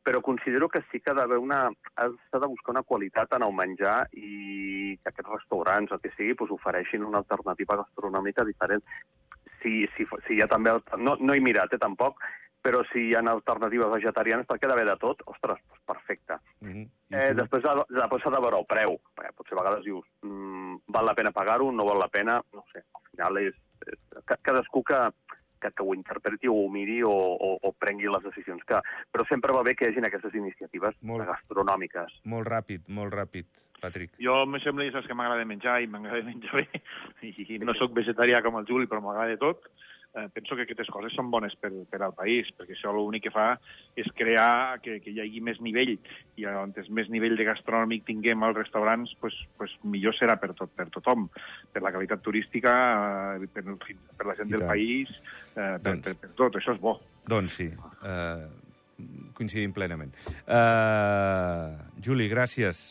però 0.05 0.21
considero 0.23 0.69
que 0.69 0.83
sí 0.91 1.01
que 1.01 1.11
ha 1.11 1.17
d'haver 1.17 1.39
una... 1.41 1.65
s'ha 1.97 2.39
de 2.39 2.47
buscar 2.47 2.75
una 2.75 2.85
qualitat 2.85 3.33
en 3.33 3.47
el 3.47 3.55
menjar 3.57 3.97
i 4.13 4.99
que 5.01 5.11
aquests 5.11 5.33
restaurants, 5.33 5.97
el 5.97 6.03
que 6.05 6.13
sigui, 6.13 6.37
pues, 6.39 6.53
ofereixin 6.53 7.09
una 7.09 7.25
alternativa 7.25 7.81
gastronòmica 7.81 8.45
diferent. 8.45 8.85
Si, 9.63 9.87
si, 9.97 10.07
si 10.29 10.39
ha 10.45 10.47
també... 10.53 10.77
No, 11.01 11.17
no 11.19 11.35
he 11.35 11.41
mirat, 11.41 11.73
eh, 11.73 11.81
tampoc, 11.83 12.21
però 12.67 12.83
si 12.91 12.99
hi 13.07 13.15
ha 13.15 13.23
alternatives 13.31 13.93
vegetarianes, 13.93 14.47
perquè 14.49 14.67
ha 14.67 14.73
d'haver 14.73 14.89
de 14.89 14.97
tot, 14.99 15.23
ostres, 15.31 15.61
pues, 15.71 15.83
perfecte. 15.87 16.41
Mm 16.61 16.73
-hmm. 16.73 16.89
Eh, 17.15 17.35
després 17.39 17.65
ha, 17.65 17.77
després 17.87 18.23
s'ha 18.23 18.35
de 18.35 18.41
veure 18.43 18.59
el 18.59 18.67
preu, 18.67 18.99
perquè 19.15 19.31
potser 19.37 19.55
a 19.55 19.63
vegades 19.63 19.85
dius 19.85 20.05
mm, 20.23 20.83
val 20.89 21.07
la 21.07 21.15
pena 21.15 21.31
pagar-ho, 21.31 21.71
no 21.71 21.87
val 21.87 21.99
la 21.99 22.09
pena, 22.09 22.43
no 22.53 22.65
sé, 22.73 22.83
al 22.95 23.07
final 23.11 23.39
és, 23.39 23.55
és 23.87 23.99
ca- 24.25 24.39
cadascú 24.43 24.83
que, 24.83 24.99
que, 25.61 25.71
que 25.71 25.83
ho 25.83 25.95
interpreti 25.95 26.49
o 26.49 26.55
ho 26.55 26.69
miri 26.69 27.03
o, 27.03 27.11
o, 27.13 27.59
o 27.63 27.73
prengui 27.73 28.09
les 28.11 28.23
decisions 28.23 28.65
que... 28.65 28.81
Però 29.13 29.25
sempre 29.29 29.53
va 29.53 29.63
bé 29.63 29.75
que 29.77 29.85
hi 29.85 29.89
hagin 29.89 30.05
aquestes 30.05 30.35
iniciatives 30.35 30.97
Molt. 31.03 31.25
gastronòmiques. 31.27 32.21
Molt 32.25 32.49
ràpid, 32.49 32.89
molt 32.89 33.15
ràpid, 33.15 33.47
Patrick. 33.81 34.15
Jo 34.19 34.45
me 34.47 34.59
sembla 34.61 34.85
que 34.85 34.93
saps 34.93 35.07
que 35.07 35.15
m'agrada 35.15 35.45
menjar 35.45 35.81
i 35.83 35.87
m'agrada 35.87 36.25
menjar 36.25 36.55
bé. 36.55 36.67
I 37.55 37.59
no 37.59 37.75
sóc 37.75 37.93
vegetarià 37.95 38.43
com 38.43 38.59
el 38.59 38.67
Juli, 38.67 38.87
però 38.87 39.01
m'agrada 39.01 39.37
tot. 39.37 39.71
Eh, 40.17 40.29
penso 40.33 40.57
que 40.57 40.65
aquestes 40.65 40.89
coses 40.89 41.13
són 41.13 41.29
bones 41.29 41.53
per, 41.61 41.69
per 41.91 41.99
al 42.01 42.15
país, 42.17 42.49
perquè 42.57 42.73
això 42.73 42.89
l'únic 42.95 43.27
que 43.27 43.33
fa 43.35 43.51
és 44.01 44.09
crear 44.17 44.79
que, 44.81 44.97
que 45.05 45.13
hi 45.13 45.21
hagi 45.21 45.43
més 45.45 45.61
nivell. 45.61 45.93
I 46.41 46.47
on 46.49 46.73
més 46.97 47.11
nivell 47.13 47.37
de 47.37 47.45
gastronòmic 47.45 48.07
tinguem 48.09 48.47
als 48.47 48.57
restaurants, 48.57 49.13
pues, 49.21 49.37
pues 49.61 49.75
millor 49.85 50.17
serà 50.17 50.39
per, 50.41 50.55
tot, 50.57 50.73
per 50.73 50.89
tothom. 50.95 51.29
Per 51.73 51.85
la 51.85 51.93
qualitat 51.93 52.25
turística, 52.25 52.73
eh, 53.37 53.51
per, 53.53 53.67
per 54.17 54.31
la 54.31 54.39
gent 54.41 54.55
del 54.55 54.65
país, 54.65 55.13
eh, 55.53 55.77
per, 55.77 55.83
Doncs. 55.85 56.09
per, 56.09 56.17
per 56.25 56.33
tot. 56.41 56.57
Això 56.63 56.73
és 56.73 56.81
bo. 56.81 56.97
Doncs 57.29 57.61
sí, 57.61 57.69
eh, 58.09 58.47
coincidim 59.37 59.77
plenament. 59.77 60.17
Eh, 60.49 62.01
Juli, 62.01 62.31
gràcies. 62.33 62.87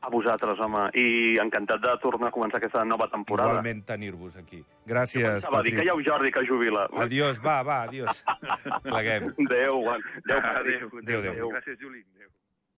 A 0.00 0.08
vosaltres, 0.08 0.58
home, 0.64 0.86
i 0.96 1.36
encantat 1.42 1.82
de 1.84 1.92
tornar 2.00 2.30
a 2.30 2.32
començar 2.32 2.56
aquesta 2.56 2.84
nova 2.88 3.08
temporada. 3.12 3.58
Igualment 3.58 3.82
tenir-vos 3.84 4.38
aquí. 4.40 4.62
Gràcies, 4.88 5.44
Va 5.52 5.60
dir 5.66 5.74
que 5.76 5.84
hi 5.84 5.92
ha 5.92 5.96
un 5.98 6.04
Jordi 6.04 6.32
que 6.32 6.44
jubila. 6.48 6.86
Adiós, 7.04 7.42
va, 7.44 7.60
va, 7.62 7.82
adiós. 7.82 8.24
Pleguem. 8.88 9.28
Adéu, 9.46 9.82
Juan. 9.84 10.06
Adéu, 10.24 10.88
adéu. 11.20 11.50
Gràcies, 11.52 11.76
Juli. 11.78 12.04
Adéu. 12.16 12.32